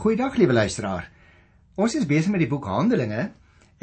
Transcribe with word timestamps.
Goeiedag 0.00 0.38
liewe 0.40 0.54
luisteraar. 0.56 1.10
Ons 1.76 1.92
is 1.98 2.06
besig 2.08 2.32
met 2.32 2.40
die 2.40 2.48
boek 2.48 2.64
Handelinge 2.70 3.26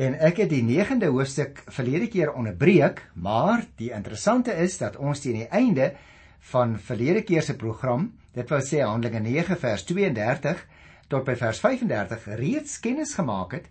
en 0.02 0.16
ek 0.26 0.40
het 0.42 0.50
die 0.50 0.64
9de 0.66 1.12
hoofstuk 1.14 1.60
verlede 1.76 2.08
keer 2.10 2.32
onderbreek, 2.34 3.04
maar 3.14 3.62
die 3.78 3.92
interessante 3.94 4.56
is 4.64 4.80
dat 4.82 4.98
ons 4.98 5.22
teen 5.22 5.44
die 5.44 5.52
einde 5.54 5.92
van 6.56 6.74
verlede 6.88 7.22
keer 7.22 7.46
se 7.46 7.54
program, 7.54 8.08
dit 8.34 8.50
wil 8.50 8.66
sê 8.66 8.82
Handelinge 8.82 9.22
9 9.28 9.60
vers 9.62 9.86
32 9.92 10.66
tot 11.14 11.30
by 11.30 11.38
vers 11.38 11.62
35 11.68 12.26
reeds 12.42 12.80
kennis 12.82 13.14
gemaak 13.20 13.54
het 13.60 13.70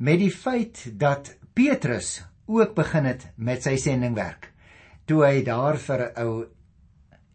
met 0.00 0.24
die 0.24 0.32
feit 0.32 0.86
dat 0.96 1.34
Petrus 1.52 2.22
ook 2.48 2.72
begin 2.72 3.12
het 3.12 3.28
met 3.36 3.68
sy 3.68 3.76
sendingwerk. 3.76 4.48
Toe 5.04 5.26
hy 5.28 5.44
daar 5.44 5.76
vir 5.76 6.08
'n 6.08 6.24
ou 6.24 6.46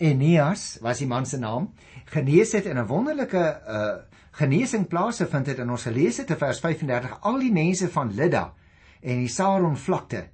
Enias 0.02 0.80
was 0.82 0.98
die 0.98 1.08
man 1.08 1.26
se 1.26 1.38
naam, 1.38 1.74
genees 2.10 2.54
het 2.54 2.66
in 2.66 2.78
'n 2.78 2.90
wonderlike 2.90 3.62
uh 3.70 4.17
genesing 4.38 4.86
plase 4.88 5.26
vind 5.26 5.48
het 5.50 5.60
in 5.64 5.70
ons 5.74 5.88
gelees 5.88 6.20
het 6.22 6.30
in 6.30 6.38
vers 6.38 6.60
35 6.62 7.20
al 7.26 7.40
die 7.42 7.54
mense 7.54 7.88
van 7.90 8.12
Lydda 8.14 8.44
en 9.02 9.24
die 9.24 9.32
Saron 9.34 9.78
vlakte 9.78 10.28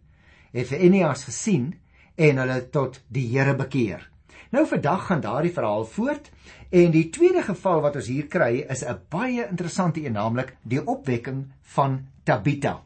het 0.54 0.68
vir 0.70 0.84
Enias 0.88 1.24
gesien 1.30 1.70
en 2.20 2.42
hulle 2.42 2.60
tot 2.74 3.00
die 3.08 3.26
Here 3.32 3.56
bekeer. 3.58 4.04
Nou 4.54 4.66
vandag 4.70 5.08
gaan 5.08 5.24
daardie 5.24 5.54
verhaal 5.54 5.88
voort 5.90 6.30
en 6.70 6.92
die 6.94 7.08
tweede 7.16 7.42
geval 7.48 7.82
wat 7.86 7.96
ons 7.98 8.10
hier 8.12 8.28
kry 8.28 8.66
is 8.70 8.84
'n 8.84 9.00
baie 9.10 9.48
interessante 9.50 10.06
een 10.06 10.14
naamlik 10.14 10.56
die 10.62 10.84
opwekking 10.86 11.52
van 11.62 12.08
Tabita. 12.24 12.84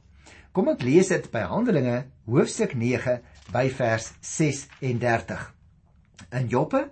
Kom 0.51 0.69
ek 0.69 0.81
lees 0.81 1.07
dit 1.07 1.31
by 1.31 1.39
Handelinge 1.39 2.05
hoofstuk 2.25 2.73
9 2.75 3.21
by 3.51 3.69
vers 3.69 4.13
36. 4.21 5.53
In 6.31 6.47
Joppe 6.47 6.89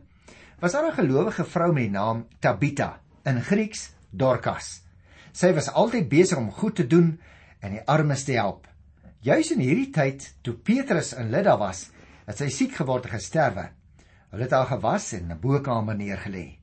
was 0.59 0.71
daar 0.71 0.87
'n 0.87 0.99
gelowige 0.99 1.45
vrou 1.45 1.73
met 1.73 1.83
die 1.83 1.91
naam 1.91 2.25
Tabita 2.39 2.99
in 3.23 3.41
Grieks 3.41 3.94
Dorcas. 4.17 4.81
Sy 5.35 5.51
was 5.53 5.67
altyd 5.71 6.07
besig 6.09 6.39
om 6.39 6.51
goed 6.51 6.75
te 6.79 6.87
doen 6.87 7.15
en 7.59 7.75
die 7.75 7.83
armes 7.91 8.23
te 8.23 8.37
help. 8.39 8.67
Juis 9.25 9.51
in 9.51 9.63
hierdie 9.63 9.89
tyd 9.91 10.27
toe 10.45 10.53
Petrus 10.53 11.13
in 11.17 11.31
Lydda 11.33 11.57
was, 11.57 11.89
het 12.27 12.39
sy 12.39 12.49
siek 12.53 12.75
geword 12.77 13.07
en 13.09 13.15
gesterwe. 13.17 13.69
Hulle 14.31 14.45
het 14.45 14.53
haar 14.53 14.69
gewas 14.69 15.11
en 15.17 15.31
'n 15.31 15.39
bokamer 15.41 15.95
neergelê. 15.95 16.57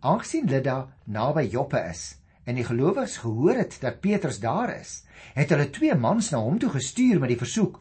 Aangesien 0.00 0.48
Lydda 0.48 0.88
naby 1.06 1.48
Joppe 1.52 1.80
is 1.90 2.16
en 2.46 2.56
die 2.56 2.64
gelowiges 2.64 3.18
gehoor 3.22 3.56
het 3.60 3.78
dat 3.80 4.00
Petrus 4.00 4.40
daar 4.40 4.72
is, 4.74 5.04
het 5.34 5.50
hulle 5.50 5.70
twee 5.70 5.94
mans 5.94 6.30
na 6.30 6.38
hom 6.38 6.58
toe 6.58 6.70
gestuur 6.70 7.20
met 7.20 7.28
die 7.28 7.38
versoek: 7.38 7.80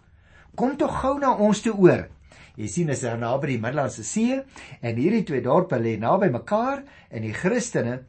"Kom 0.55 0.77
tog 0.77 1.01
gou 1.01 1.19
na 1.19 1.33
ons 1.33 1.61
toe 1.61 1.73
oor." 1.73 2.07
Jy 2.55 2.67
sien 2.67 2.89
as 2.89 3.01
hy 3.01 3.15
naby 3.15 3.47
die 3.47 3.59
Middellandse 3.59 4.03
See 4.03 4.35
en 4.81 4.95
hierdie 4.95 5.23
twee 5.23 5.41
dorpe 5.41 5.79
lê 5.79 5.97
naby 5.97 6.27
mekaar 6.29 6.83
en 7.09 7.21
die 7.21 7.33
Christene 7.33 8.03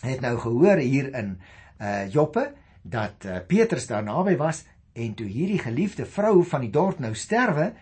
het 0.00 0.20
nou 0.20 0.36
gehoor 0.38 0.80
hier 0.82 1.14
in 1.14 1.38
uh 1.80 2.08
Joppe 2.12 2.52
dat 2.82 3.24
uh, 3.24 3.38
Petrus 3.46 3.86
daar 3.86 4.04
naby 4.04 4.36
was 4.36 4.64
en 4.92 5.14
toe 5.14 5.26
hierdie 5.26 5.60
geliefde 5.60 6.06
vrou 6.06 6.44
van 6.44 6.64
die 6.64 6.72
dorp 6.72 6.98
nou 6.98 7.14
sterwe, 7.14 7.72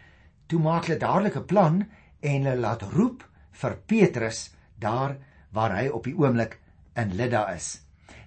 toe 0.47 0.61
maak 0.61 0.87
hulle 0.87 0.99
dadelik 0.99 1.37
'n 1.37 1.47
plan 1.47 1.87
en 2.21 2.45
hulle 2.45 2.61
laat 2.61 2.83
roep 2.83 3.25
vir 3.53 3.77
Petrus 3.87 4.51
daar 4.79 5.17
waar 5.51 5.77
hy 5.77 5.89
op 5.89 6.05
die 6.05 6.15
oomblik 6.15 6.59
in 6.95 7.15
Lydda 7.17 7.49
is. 7.55 7.81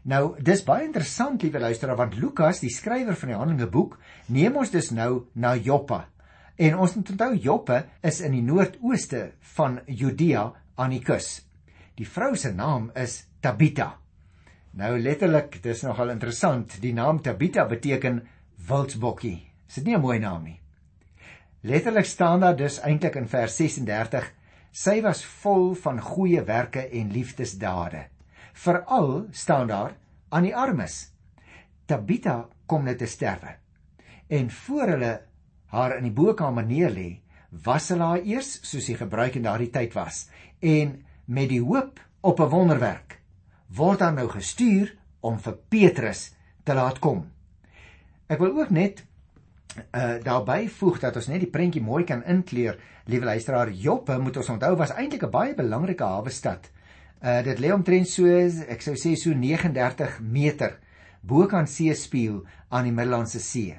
Nou, 0.04 0.36
dis 0.42 0.64
baie 0.66 0.86
interessant, 0.88 1.44
liewe 1.44 1.60
luisteraar, 1.60 1.98
want 2.00 2.18
Lukas, 2.18 2.60
die 2.60 2.74
skrywer 2.74 3.16
van 3.16 3.30
die 3.30 3.38
Handelinge 3.38 3.70
boek, 3.70 4.00
neem 4.34 4.56
ons 4.58 4.72
dus 4.74 4.90
nou 4.92 5.28
na 5.34 5.56
Joppe. 5.56 6.02
En 6.58 6.78
ons 6.78 6.96
moet 6.96 7.10
onthou 7.14 7.36
Joppe 7.36 7.84
is 8.02 8.22
in 8.22 8.32
die 8.32 8.42
noordooste 8.42 9.32
van 9.56 9.80
Judea 9.86 10.48
aan 10.76 10.90
die 10.90 11.04
kus. 11.06 11.44
Die 11.96 12.08
vrou 12.08 12.36
se 12.36 12.52
naam 12.54 12.90
is 12.98 13.28
Tabita. 13.42 13.96
Nou 14.78 14.92
letterlik, 15.02 15.56
dis 15.64 15.80
nogal 15.82 16.12
interessant. 16.14 16.76
Die 16.84 16.92
naam 16.94 17.24
Tabita 17.26 17.64
beteken 17.66 18.20
wildsbokkie. 18.68 19.40
Is 19.68 19.80
dit 19.80 19.86
nie 19.86 19.96
'n 19.96 20.02
mooi 20.02 20.20
naam 20.20 20.44
nie? 20.44 20.60
Letterlik 21.62 22.06
staan 22.06 22.40
daar 22.40 22.56
dus 22.56 22.80
eintlik 22.80 23.16
in 23.16 23.28
vers 23.28 23.56
36: 23.56 24.32
Sy 24.72 25.02
was 25.02 25.26
vol 25.26 25.74
van 25.74 26.00
goeie 26.00 26.44
werke 26.44 26.88
en 26.90 27.12
liefdesdade. 27.12 28.06
Veral 28.54 29.26
staan 29.32 29.68
daar 29.68 29.96
aan 30.30 30.44
die 30.44 30.56
armes. 30.56 31.12
Tabita 31.86 32.48
kom 32.66 32.84
net 32.84 32.98
te 32.98 33.06
sterwe. 33.06 33.56
En 34.28 34.52
voor 34.52 34.88
hulle 34.88 35.22
haar 35.66 35.98
in 35.98 36.04
die 36.04 36.12
bokkamer 36.12 36.66
neerlê, 36.66 37.22
was 37.50 37.90
hulle 37.90 38.04
haar 38.04 38.22
eers 38.22 38.60
soos 38.62 38.86
die 38.86 38.98
gebruik 38.98 39.36
in 39.36 39.44
daardie 39.44 39.70
tyd 39.70 39.94
was 39.94 40.30
en 40.60 41.06
met 41.26 41.50
die 41.50 41.62
hoop 41.62 42.00
op 42.22 42.40
'n 42.40 42.50
wonderwerk 42.50 43.21
word 43.76 44.00
dan 44.00 44.16
nou 44.20 44.28
gestuur 44.30 44.92
om 45.22 45.40
vir 45.40 45.58
Petrus 45.70 46.32
te 46.64 46.74
laat 46.74 47.00
kom. 47.00 47.24
Ek 48.28 48.40
wil 48.40 48.58
ook 48.60 48.70
net 48.76 49.04
uh 49.96 50.18
daarby 50.24 50.68
voeg 50.68 51.00
dat 51.00 51.16
ons 51.16 51.30
net 51.32 51.40
die 51.46 51.52
prentjie 51.52 51.84
mooi 51.84 52.04
kan 52.04 52.24
inkleur. 52.28 52.76
Liewe 53.08 53.26
luisteraar, 53.26 53.72
Joppe 53.72 54.18
moet 54.20 54.38
ons 54.38 54.50
onthou 54.50 54.76
was 54.76 54.92
eintlik 54.92 55.24
'n 55.24 55.32
baie 55.32 55.54
belangrike 55.56 56.04
hawe 56.04 56.30
stad. 56.30 56.72
Uh 57.24 57.42
dit 57.44 57.60
lê 57.60 57.72
omtrent 57.74 58.08
so 58.08 58.26
ek 58.28 58.82
sou 58.82 58.96
sê 58.96 59.16
so 59.16 59.34
39 59.34 60.20
meter 60.20 60.78
bokant 61.22 61.70
seespieël 61.70 62.44
aan 62.70 62.84
die 62.84 62.92
Middellandse 62.92 63.40
See. 63.40 63.76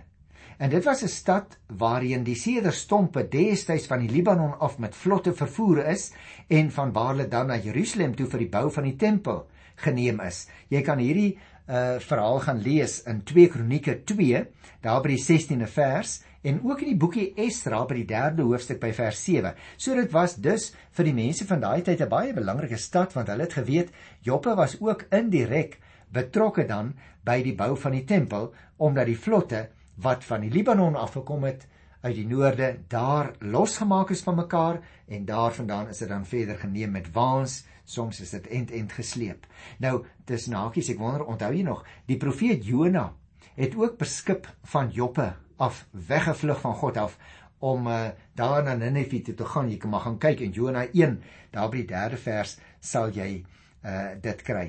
En 0.59 0.71
dit 0.71 0.85
was 0.85 1.03
'n 1.03 1.09
stad 1.09 1.59
waarheen 1.67 2.25
die 2.25 2.37
sederstompe 2.37 3.29
destyds 3.29 3.87
van 3.87 3.99
die 3.99 4.11
Libanon 4.11 4.59
af 4.59 4.79
met 4.79 4.95
vlotte 4.95 5.35
vervoer 5.35 5.87
is 5.87 6.13
en 6.49 6.71
van 6.71 6.93
waar 6.93 7.09
hulle 7.09 7.29
dan 7.29 7.47
na 7.47 7.57
Jerusalem 7.57 8.15
toe 8.15 8.27
vir 8.27 8.39
die 8.39 8.49
bou 8.49 8.71
van 8.71 8.85
die 8.85 8.97
tempel 8.97 9.47
geneem 9.77 10.21
is. 10.21 10.47
Jy 10.69 10.83
kan 10.83 10.99
hierdie 10.99 11.38
uh 11.69 11.99
verhaal 12.03 12.41
gaan 12.43 12.60
lees 12.60 13.03
in 13.06 13.22
2 13.22 13.49
Kronieke 13.49 14.03
2, 14.05 14.44
daar 14.83 15.00
by 15.03 15.15
die 15.15 15.22
16de 15.22 15.69
vers 15.71 16.21
en 16.43 16.59
ook 16.66 16.81
in 16.83 16.91
die 16.91 16.99
boekie 16.99 17.28
Esdra 17.38 17.84
by 17.87 18.00
die 18.00 18.09
3de 18.11 18.43
hoofstuk 18.43 18.81
by 18.82 18.91
vers 18.93 19.21
7. 19.25 19.55
So 19.78 19.94
dit 19.94 20.11
was 20.11 20.34
dus 20.43 20.72
vir 20.97 21.06
die 21.06 21.15
mense 21.15 21.47
van 21.47 21.62
daai 21.62 21.82
tyd 21.82 22.03
'n 22.03 22.09
baie 22.09 22.34
belangrike 22.34 22.78
stad 22.78 23.15
want 23.15 23.28
hulle 23.28 23.47
het 23.47 23.53
geweet 23.53 23.93
Joppe 24.22 24.56
was 24.56 24.77
ook 24.81 25.06
indirek 25.11 25.78
betrokke 26.12 26.66
dan 26.66 26.94
by 27.25 27.43
die 27.43 27.55
bou 27.55 27.77
van 27.77 27.93
die 27.93 28.05
tempel 28.05 28.53
omdat 28.77 29.06
die 29.06 29.19
vlotte 29.19 29.69
wat 30.03 30.25
van 30.25 30.41
die 30.41 30.50
Libanon 30.50 30.97
afgekom 30.97 31.44
het 31.44 31.66
uit 32.03 32.16
die 32.16 32.27
noorde 32.27 32.77
daar 32.88 33.32
losgemaak 33.38 34.11
is 34.11 34.22
van 34.22 34.34
mekaar 34.34 34.81
en 35.09 35.25
daarvandaan 35.25 35.88
is 35.88 35.99
dit 35.99 36.09
dan 36.09 36.27
verder 36.27 36.59
geneem 36.59 36.91
met 36.91 37.12
waans 37.12 37.62
soms 37.84 38.20
is 38.20 38.31
dit 38.31 38.47
end 38.47 38.70
end 38.70 38.93
gesleep. 38.93 39.47
Nou, 39.78 40.04
dis 40.25 40.47
nakies, 40.47 40.88
ek 40.88 40.98
wonder, 40.98 41.25
onthou 41.26 41.53
jy 41.54 41.62
nog, 41.66 41.84
die 42.06 42.16
profeet 42.16 42.65
Jona 42.66 43.12
het 43.54 43.76
ook 43.76 43.98
beskip 44.00 44.48
van 44.72 44.91
Joppe 44.91 45.34
af 45.56 45.87
weggevlug 45.91 46.60
van 46.60 46.75
God 46.75 46.97
af 46.97 47.19
om 47.62 47.87
uh, 47.87 48.09
daar 48.34 48.62
na 48.65 48.75
Ninive 48.75 49.20
toe 49.22 49.34
te 49.34 49.47
gaan. 49.47 49.70
Jy 49.70 49.76
kan 49.78 49.93
maar 49.93 50.06
gaan 50.06 50.19
kyk 50.19 50.41
in 50.43 50.54
Jona 50.56 50.87
1, 50.91 51.20
daar 51.54 51.69
by 51.70 51.82
die 51.82 51.91
3de 51.91 52.19
vers 52.19 52.56
sal 52.81 53.12
jy 53.15 53.44
uh 53.82 54.14
dit 54.22 54.43
kry. 54.47 54.66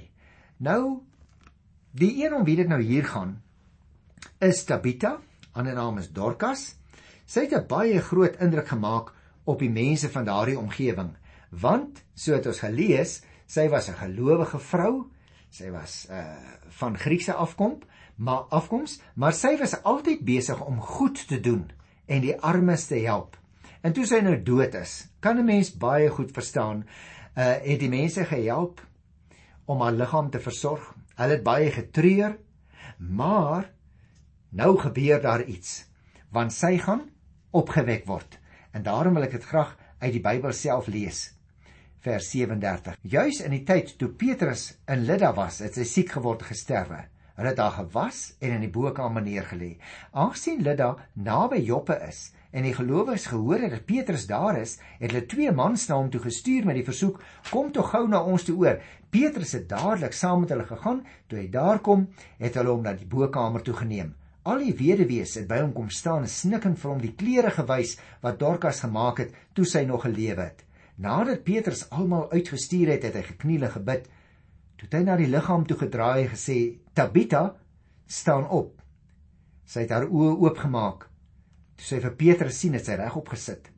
Nou 0.58 1.02
die 1.94 2.12
een 2.24 2.34
om 2.34 2.46
wie 2.46 2.58
dit 2.58 2.70
nou 2.70 2.82
hier 2.82 3.06
gaan 3.06 3.38
is 4.42 4.64
Tabita, 4.66 5.18
ander 5.54 5.76
naam 5.78 6.00
is 6.02 6.10
Dorcas. 6.14 6.76
Sy 7.26 7.46
het 7.46 7.54
'n 7.54 7.68
baie 7.68 8.02
groot 8.02 8.36
indruk 8.42 8.68
gemaak 8.68 9.14
op 9.46 9.60
die 9.60 9.70
mense 9.70 10.10
van 10.10 10.26
daardie 10.26 10.60
omgewing 10.60 11.14
want 11.62 12.04
so 12.14 12.34
het 12.34 12.48
ons 12.50 12.64
gelees 12.64 13.22
sy 13.46 13.68
was 13.70 13.90
'n 13.90 14.00
gelowige 14.00 14.60
vrou 14.60 15.10
sy 15.50 15.70
was 15.72 16.08
uh 16.10 16.26
van 16.80 16.98
Griekse 16.98 17.34
afkom 17.34 17.80
maar 18.16 18.50
afkoms 18.50 19.00
maar 19.16 19.34
sy 19.34 19.58
was 19.58 19.76
altyd 19.84 20.26
besig 20.26 20.62
om 20.66 20.82
goed 20.82 21.28
te 21.28 21.40
doen 21.40 21.72
en 22.06 22.22
die 22.22 22.36
armes 22.42 22.86
te 22.86 22.96
help. 22.96 23.38
En 23.82 23.94
toe 23.94 24.06
sy 24.06 24.20
nou 24.20 24.36
dood 24.44 24.74
is 24.76 25.08
kan 25.20 25.38
'n 25.38 25.46
mens 25.46 25.78
baie 25.78 26.10
goed 26.10 26.32
verstaan 26.32 26.86
uh 27.38 27.58
het 27.62 27.80
die 27.80 27.90
mense 27.90 28.26
gehelp 28.26 28.82
om 29.66 29.82
haar 29.82 29.94
liggaam 29.94 30.30
te 30.30 30.40
versorg 30.40 30.96
hulle 31.16 31.38
het 31.38 31.44
baie 31.44 31.72
getreur 31.72 32.38
maar 32.98 33.72
nou 34.50 34.78
gebeur 34.78 35.22
daar 35.22 35.44
iets 35.44 35.86
want 36.32 36.54
sy 36.54 36.78
gaan 36.78 37.10
opgewek 37.52 38.06
word. 38.06 38.40
En 38.72 38.84
daarom 38.84 39.14
wil 39.14 39.24
ek 39.24 39.32
dit 39.32 39.44
graag 39.44 39.78
uit 40.00 40.12
die 40.12 40.22
Bybel 40.22 40.52
self 40.52 40.88
lees 40.88 41.33
vers 42.04 42.26
37. 42.34 42.98
Juis 43.08 43.38
in 43.46 43.54
die 43.56 43.64
tyd 43.64 43.94
toe 43.96 44.10
Petrus 44.20 44.74
in 44.92 45.06
Lydda 45.08 45.30
was, 45.38 45.62
het 45.64 45.78
sy 45.78 45.86
siek 45.88 46.10
geword 46.18 46.42
gesterwe. 46.44 47.06
Hulle 47.38 47.54
het 47.54 47.58
daar 47.58 47.78
gewas 47.78 48.34
en 48.44 48.58
in 48.58 48.66
die 48.66 48.72
bokkamer 48.72 49.24
neergelê. 49.24 49.78
Aangesien 50.12 50.60
Lydda 50.66 50.90
naby 51.16 51.62
Joppe 51.64 51.96
is 52.04 52.26
en 52.52 52.68
die 52.68 52.74
gelowiges 52.76 53.30
gehoor 53.32 53.64
het 53.64 53.72
dat 53.74 53.86
Petrus 53.88 54.28
daar 54.30 54.60
is, 54.60 54.76
het 55.00 55.14
hulle 55.14 55.24
twee 55.32 55.54
mans 55.56 55.88
na 55.88 55.96
hom 56.02 56.10
toe 56.12 56.22
gestuur 56.26 56.68
met 56.68 56.78
die 56.78 56.86
versoek: 56.86 57.22
"Kom 57.50 57.72
tog 57.72 57.88
gou 57.94 58.04
na 58.08 58.20
ons 58.22 58.44
toe 58.44 58.58
oor." 58.66 58.84
Petrus 59.10 59.56
het 59.56 59.70
dadelik 59.72 60.14
saam 60.14 60.44
met 60.44 60.52
hulle 60.52 60.68
gegaan. 60.68 61.00
Toe 61.28 61.40
hy 61.40 61.48
daar 61.56 61.80
kom, 61.80 62.10
het 62.38 62.60
hulle 62.60 62.76
hom 62.76 62.84
na 62.84 62.94
die 62.94 63.08
bokkamer 63.08 63.64
toe 63.64 63.78
geneem. 63.80 64.12
Al 64.44 64.60
die 64.60 64.76
weduwees 64.76 65.38
het 65.40 65.48
by 65.48 65.64
hom 65.64 65.72
kom 65.74 65.90
staan 65.90 66.28
en 66.28 66.30
snikkend 66.30 66.84
vir 66.84 66.92
hom 66.92 67.02
die 67.02 67.16
klere 67.16 67.56
gewys 67.56 67.96
wat 68.22 68.40
Dorcas 68.44 68.84
gemaak 68.84 69.24
het 69.24 69.34
toe 69.56 69.66
sy 69.66 69.88
nog 69.88 70.04
gelewe 70.04 70.52
het. 70.52 70.66
Nadat 70.96 71.44
Petrus 71.44 71.88
almal 71.90 72.32
uitgestuur 72.32 72.92
het, 72.94 73.04
het 73.08 73.16
hy 73.18 73.24
gekniel 73.26 73.66
en 73.66 73.74
gebid. 73.74 74.10
Toe 74.78 74.86
het 74.88 74.98
hy 75.00 75.04
na 75.08 75.18
die 75.18 75.30
liggaam 75.30 75.66
toe 75.66 75.78
gedraai 75.78 76.26
en 76.26 76.32
gesê: 76.36 76.58
"Tabita, 76.94 77.56
staan 78.06 78.46
op." 78.50 78.82
Sy 79.66 79.86
het 79.88 79.94
haar 79.96 80.06
oë 80.06 80.36
oopgemaak. 80.44 81.08
Toe 81.78 81.86
sy 81.86 82.00
vir 82.04 82.16
Petrus 82.20 82.60
sien 82.60 82.78
het 82.78 82.86
sy 82.86 82.98
regop 83.00 83.32
gesit. 83.34 83.72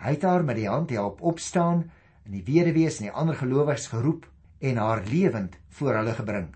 Hy 0.00 0.16
het 0.16 0.24
haar 0.24 0.44
met 0.44 0.56
die 0.56 0.68
hand 0.68 0.90
help 0.90 1.20
opstaan 1.20 1.90
en 2.24 2.32
die 2.32 2.44
weduwees 2.44 3.00
en 3.00 3.08
die 3.08 3.16
ander 3.16 3.36
gelowiges 3.36 3.88
geroep 3.92 4.26
en 4.60 4.80
haar 4.80 5.04
lewend 5.04 5.58
voor 5.68 6.00
hulle 6.00 6.14
gebring. 6.16 6.48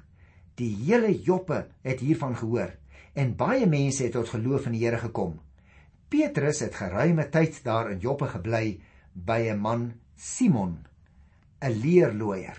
Die 0.57 0.73
hele 0.85 1.13
Joppe 1.13 1.67
het 1.83 2.01
hiervan 2.01 2.37
gehoor 2.37 2.73
en 3.15 3.37
baie 3.37 3.67
mense 3.67 4.05
het 4.05 4.13
tot 4.13 4.29
geloof 4.33 4.67
in 4.67 4.77
die 4.77 4.85
Here 4.85 4.99
gekom. 4.99 5.41
Petrus 6.09 6.61
het 6.61 6.75
geruime 6.75 7.29
tyd 7.31 7.61
daar 7.65 7.91
in 7.91 8.01
Joppe 8.01 8.27
gebly 8.33 8.81
by 9.13 9.51
'n 9.51 9.59
man 9.59 9.93
Simon, 10.17 10.87
'n 11.63 11.81
leerlooier. 11.81 12.59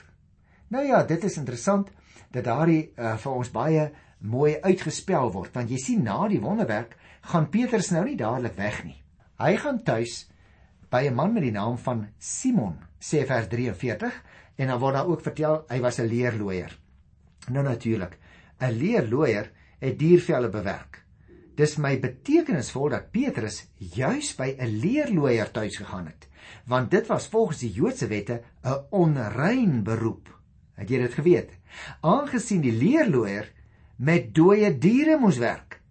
Nou 0.68 0.86
ja, 0.86 1.04
dit 1.04 1.24
is 1.24 1.38
interessant 1.38 1.90
dat 2.32 2.44
daardie 2.44 2.94
uh, 2.98 3.18
vir 3.18 3.32
ons 3.32 3.52
baie 3.52 3.92
mooi 4.20 4.56
uitgespel 4.62 5.32
word 5.32 5.54
want 5.54 5.70
jy 5.70 5.78
sien 5.78 6.04
na 6.04 6.28
die 6.28 6.42
wonderwerk 6.42 6.98
gaan 7.22 7.50
Petrus 7.50 7.92
nou 7.92 8.06
nie 8.06 8.18
dadelik 8.18 8.56
weg 8.58 8.84
nie. 8.84 8.98
Hy 9.42 9.56
gaan 9.58 9.84
tuis 9.84 10.30
by 10.90 11.08
'n 11.08 11.16
man 11.16 11.34
met 11.34 11.44
die 11.44 11.52
naam 11.52 11.78
van 11.78 12.08
Simon, 12.18 12.78
sê 13.00 13.26
vers 13.26 13.48
43 13.48 14.24
en 14.58 14.68
dan 14.68 14.80
word 14.80 14.94
daar 14.94 15.08
ook 15.08 15.22
vertel 15.22 15.66
hy 15.70 15.80
was 15.80 16.00
'n 16.00 16.08
leerlooier. 16.08 16.78
Nou 17.50 17.64
natuurlik, 17.64 18.18
'n 18.60 18.72
leerlooier 18.72 19.52
het 19.80 20.00
diervelle 20.00 20.50
bewerk. 20.50 21.04
Dis 21.56 21.78
my 21.78 22.00
betekenisvol 22.00 22.90
dat 22.90 23.12
Petrus 23.12 23.68
juis 23.78 24.36
by 24.36 24.56
'n 24.58 24.80
leerlooier 24.80 25.52
tuis 25.52 25.78
gegaan 25.78 26.06
het, 26.06 26.28
want 26.66 26.92
dit 26.92 27.08
was 27.08 27.28
volgens 27.28 27.60
die 27.60 27.72
Joodse 27.72 28.08
wette 28.08 28.42
'n 28.64 28.86
onrein 28.90 29.84
beroep. 29.84 30.30
Het 30.76 30.90
jy 30.90 30.98
dit 30.98 31.14
geweet? 31.14 31.58
Aangesien 32.02 32.62
die 32.62 32.72
leerlooier 32.72 33.52
met 33.96 34.36
dooie 34.36 34.78
diere 34.78 35.18
moes 35.18 35.38
werk. 35.38 35.82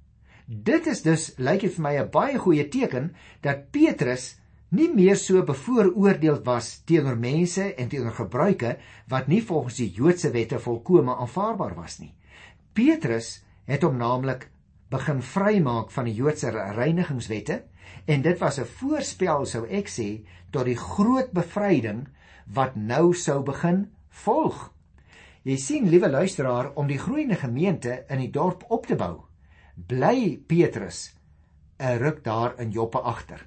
Dit 0.46 0.86
is 0.86 1.02
dus 1.02 1.32
lyk 1.36 1.60
dit 1.60 1.74
vir 1.74 1.82
my 1.82 1.94
'n 1.98 2.10
baie 2.10 2.38
goeie 2.38 2.68
teken 2.68 3.14
dat 3.40 3.70
Petrus 3.70 4.40
nie 4.68 4.88
meer 4.94 5.16
so 5.16 5.42
bevooroordeel 5.42 6.42
was 6.46 6.82
teenoor 6.86 7.16
mense 7.18 7.74
en 7.74 7.88
teenoor 7.88 8.14
gebruike 8.14 8.76
wat 9.08 9.26
nie 9.26 9.42
volgens 9.42 9.76
die 9.76 9.90
Joodse 9.90 10.30
wette 10.30 10.58
volkome 10.58 11.16
aanvaarbaar 11.16 11.74
was 11.74 11.98
nie. 11.98 12.14
Petrus 12.72 13.42
het 13.64 13.82
hom 13.82 13.96
naamlik 13.96 14.48
begin 14.90 15.22
vrymaak 15.22 15.92
van 15.94 16.08
die 16.08 16.14
Joodse 16.14 16.50
reinigingswette 16.50 17.62
en 18.10 18.22
dit 18.22 18.38
was 18.38 18.58
'n 18.58 18.66
voorspel 18.66 19.46
sou 19.46 19.66
ek 19.66 19.88
sê 19.88 20.26
tot 20.50 20.64
die 20.64 20.76
groot 20.76 21.30
bevryding 21.32 22.08
wat 22.46 22.76
nou 22.76 23.14
sou 23.14 23.42
begin 23.42 23.90
volg. 24.08 24.72
Jy 25.42 25.56
sien, 25.56 25.88
liewe 25.88 26.10
luisteraar, 26.10 26.72
om 26.74 26.86
die 26.86 26.98
groeiende 26.98 27.36
gemeente 27.36 28.04
in 28.08 28.18
die 28.18 28.30
dorp 28.30 28.64
op 28.68 28.86
te 28.86 28.96
bou, 28.96 29.24
bly 29.74 30.42
Petrus 30.46 31.14
'n 31.78 31.98
ruk 31.98 32.24
daar 32.24 32.58
in 32.60 32.70
Joppe 32.70 32.98
agter. 32.98 33.46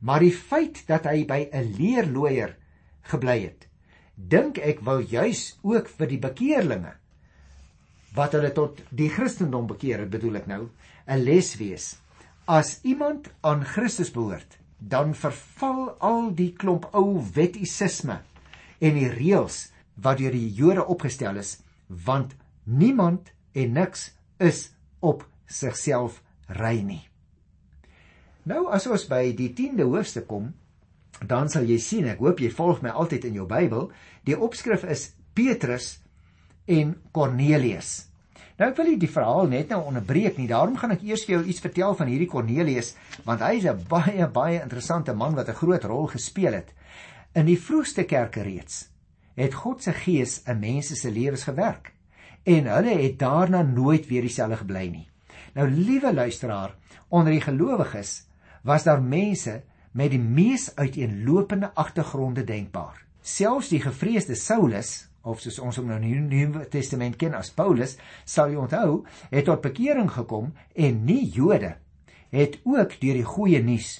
Maar 0.00 0.20
die 0.20 0.32
feit 0.32 0.86
dat 0.86 1.04
hy 1.04 1.26
by 1.26 1.48
'n 1.52 1.74
leerlooier 1.78 2.56
gebly 3.02 3.40
het, 3.40 3.68
dink 4.14 4.58
ek 4.58 4.80
wou 4.80 5.02
juis 5.02 5.58
ook 5.62 5.88
vir 5.88 6.06
die 6.06 6.18
bekeerlinge 6.18 6.94
wat 8.16 8.34
hulle 8.36 8.52
tot 8.56 8.80
die 8.96 9.10
Christendom 9.12 9.68
bekeer 9.68 10.04
het, 10.04 10.10
bedoel 10.10 10.40
ek 10.40 10.46
nou, 10.50 10.68
'n 11.06 11.22
les 11.24 11.56
wees. 11.60 11.96
As 12.46 12.80
iemand 12.82 13.28
aan 13.42 13.64
Christus 13.64 14.10
behoort, 14.10 14.58
dan 14.78 15.14
verval 15.14 15.96
al 16.00 16.34
die 16.34 16.52
klomp 16.52 16.88
ou 16.92 17.22
wettisisme 17.34 18.20
en 18.78 18.94
die 18.94 19.08
reëls 19.08 19.72
wat 19.94 20.18
deur 20.18 20.32
die 20.32 20.52
Jode 20.52 20.84
opgestel 20.86 21.36
is, 21.36 21.58
want 21.88 22.36
niemand 22.64 23.32
en 23.52 23.72
niks 23.72 24.12
is 24.38 24.70
op 25.00 25.26
sigself 25.46 26.22
rein 26.46 26.86
nie. 26.86 27.08
Nou 28.46 28.68
as 28.70 28.86
ons 28.86 29.08
by 29.08 29.32
die 29.34 29.50
10de 29.54 29.82
hoofstuk 29.82 30.28
kom, 30.28 30.52
dan 31.26 31.48
sal 31.48 31.64
jy 31.64 31.78
sien, 31.80 32.06
ek 32.06 32.20
hoop 32.20 32.40
jy 32.40 32.50
volg 32.52 32.82
my 32.82 32.92
altyd 32.92 33.24
in 33.24 33.34
jou 33.40 33.46
Bybel, 33.48 33.88
die 34.28 34.36
opskrif 34.36 34.84
is 34.84 35.14
Petrus 35.34 35.96
en 36.66 36.96
Cornelius. 37.12 38.06
Nou 38.56 38.70
ek 38.70 38.76
wil 38.76 38.86
nie 38.90 38.98
die 38.98 39.12
verhaal 39.12 39.46
net 39.46 39.68
nou 39.68 39.82
onderbreek 39.84 40.38
nie. 40.38 40.48
Daarom 40.48 40.76
gaan 40.76 40.94
ek 40.94 41.02
eers 41.04 41.24
vir 41.24 41.36
jou 41.36 41.44
iets 41.44 41.60
vertel 41.60 41.94
van 41.94 42.08
hierdie 42.08 42.30
Cornelius, 42.30 42.94
want 43.24 43.40
hy 43.40 43.58
is 43.58 43.66
'n 43.66 43.84
baie 43.88 44.26
baie 44.26 44.62
interessante 44.62 45.14
man 45.14 45.34
wat 45.34 45.48
'n 45.48 45.60
groot 45.60 45.84
rol 45.84 46.06
gespeel 46.06 46.52
het 46.52 46.72
in 47.36 47.44
die 47.50 47.58
vroegste 47.60 48.06
kerke 48.08 48.42
reeds 48.46 48.86
het 49.36 49.52
God 49.54 49.82
se 49.84 49.92
gees 49.92 50.38
in 50.48 50.62
mense 50.62 50.96
se 50.96 51.10
lewens 51.12 51.44
gewerk 51.44 51.92
en 52.48 52.70
hulle 52.72 52.94
het 53.02 53.18
daarna 53.20 53.60
nooit 53.62 54.06
weer 54.08 54.24
dieselfde 54.24 54.56
gebly 54.62 54.86
nie. 54.88 55.08
Nou 55.52 55.66
liewe 55.68 56.12
luisteraar, 56.14 56.72
onder 57.08 57.34
die 57.34 57.42
gelowiges 57.42 58.22
was 58.64 58.86
daar 58.86 59.02
mense 59.02 59.58
met 59.92 60.12
die 60.14 60.20
mees 60.20 60.70
uiteenlopende 60.76 61.72
agtergronde 61.74 62.44
denkbaar. 62.44 63.02
Selfs 63.20 63.68
die 63.68 63.82
gevreesde 63.82 64.36
Saulus 64.38 65.08
of 65.26 65.42
soos 65.42 65.58
ons 65.58 65.80
hom 65.80 65.90
nou 65.90 65.98
in 65.98 66.28
die 66.30 66.44
Nuwe 66.46 66.68
Testament 66.70 67.18
ken 67.18 67.34
as 67.34 67.50
Paulus, 67.54 67.96
sal 68.24 68.52
jy 68.52 68.60
onthou, 68.62 69.02
het 69.32 69.48
tot 69.48 69.64
bekering 69.64 70.08
gekom 70.14 70.52
en 70.74 71.04
nie 71.08 71.24
Jode 71.34 71.74
het 72.34 72.60
ook 72.64 72.96
deur 73.00 73.18
die 73.20 73.26
goeie 73.26 73.62
nuus 73.62 73.90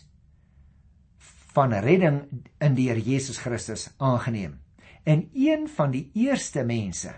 van 1.56 1.72
redding 1.82 2.20
in 2.60 2.74
die 2.76 2.88
Here 2.90 3.00
Jesus 3.00 3.38
Christus 3.40 3.88
aangeneem. 3.96 4.58
En 5.06 5.28
een 5.32 5.68
van 5.72 5.94
die 5.94 6.10
eerste 6.14 6.64
mense 6.66 7.14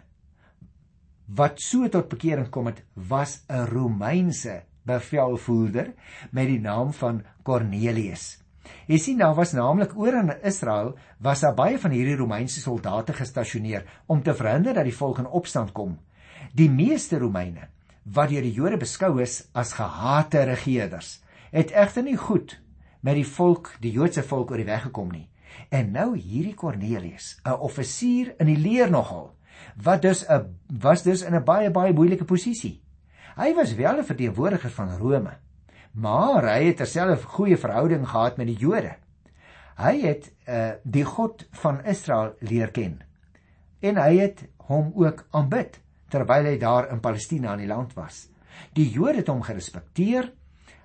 wat 1.28 1.60
so 1.60 1.88
tot 1.92 2.08
bekering 2.08 2.48
kom 2.48 2.70
het, 2.70 2.84
was 2.94 3.44
'n 3.48 3.66
Romeinse 3.68 4.62
bevelvoerder 4.82 5.92
met 6.32 6.46
die 6.46 6.60
naam 6.60 6.92
van 6.92 7.24
Cornelius. 7.42 8.38
Daar 9.18 9.34
was 9.34 9.52
naamlik 9.52 9.96
oor 9.96 10.14
in 10.14 10.32
Israel 10.42 10.94
was 11.18 11.40
daar 11.40 11.54
baie 11.54 11.78
van 11.78 11.90
hierdie 11.90 12.16
Romeinse 12.16 12.60
soldate 12.60 13.12
gestasioneer 13.12 13.84
om 14.06 14.22
te 14.22 14.34
verhinder 14.34 14.74
dat 14.74 14.84
die 14.84 14.96
volk 14.96 15.18
in 15.18 15.26
opstand 15.26 15.72
kom. 15.72 15.98
Die 16.54 16.70
meeste 16.70 17.18
Romeine 17.18 17.68
wat 18.04 18.30
deur 18.32 18.42
die 18.42 18.52
Jode 18.52 18.78
beskou 18.80 19.20
is 19.22 19.48
as 19.52 19.74
gehate 19.76 20.44
regerders, 20.48 21.20
het 21.52 21.72
egter 21.72 22.02
nie 22.02 22.16
goed 22.16 22.58
met 23.00 23.14
die 23.14 23.26
volk, 23.26 23.74
die 23.80 23.92
Joodse 23.92 24.22
volk 24.22 24.50
oor 24.50 24.60
die 24.60 24.68
weg 24.68 24.86
gekom 24.88 25.10
nie. 25.12 25.28
En 25.70 25.92
nou 25.92 26.16
hierdie 26.16 26.54
Cornelius, 26.54 27.38
'n 27.44 27.60
offisier 27.60 28.34
in 28.38 28.46
die 28.46 28.58
leer 28.58 28.90
nogal, 28.90 29.34
wat 29.76 30.02
dus 30.02 30.24
'n 30.28 30.56
was 30.80 31.02
dus 31.02 31.22
in 31.22 31.34
'n 31.34 31.44
baie 31.44 31.70
baie 31.70 31.92
moeilike 31.92 32.24
posisie. 32.24 32.82
Hy 33.36 33.54
was 33.54 33.74
wel 33.74 33.98
'n 33.98 34.04
verteenwoordiger 34.04 34.70
van 34.70 34.96
Rome, 34.96 35.36
maar 35.98 36.46
hy 36.46 36.68
het 36.68 36.78
terself 36.82 37.26
goeie 37.34 37.58
verhouding 37.58 38.06
gehad 38.06 38.38
met 38.38 38.46
die 38.46 38.58
Jode. 38.58 38.94
Hy 39.78 39.94
het 40.02 40.30
uh 40.46 40.78
die 40.82 41.04
God 41.06 41.44
van 41.62 41.82
Israel 41.86 42.34
leer 42.40 42.70
ken. 42.74 43.00
En 43.82 43.98
hy 43.98 44.18
het 44.18 44.44
hom 44.70 44.92
ook 44.94 45.26
aanbid 45.30 45.80
terwyl 46.10 46.46
hy 46.50 46.56
daar 46.58 46.88
in 46.92 47.02
Palestina 47.02 47.54
in 47.56 47.64
die 47.66 47.70
land 47.70 47.94
was. 47.98 48.26
Die 48.74 48.88
Jode 48.90 49.22
het 49.22 49.30
hom 49.30 49.42
gerespekteer. 49.42 50.32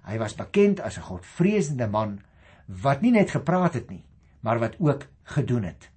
Hy 0.03 0.17
was 0.19 0.35
bekend 0.35 0.81
as 0.81 0.97
'n 0.97 1.07
godvreesende 1.09 1.87
man 1.87 2.19
wat 2.67 3.01
nie 3.01 3.11
net 3.11 3.31
gepraat 3.31 3.73
het 3.73 3.89
nie, 3.89 4.03
maar 4.41 4.59
wat 4.59 4.75
ook 4.79 5.07
gedoen 5.23 5.63
het. 5.63 5.89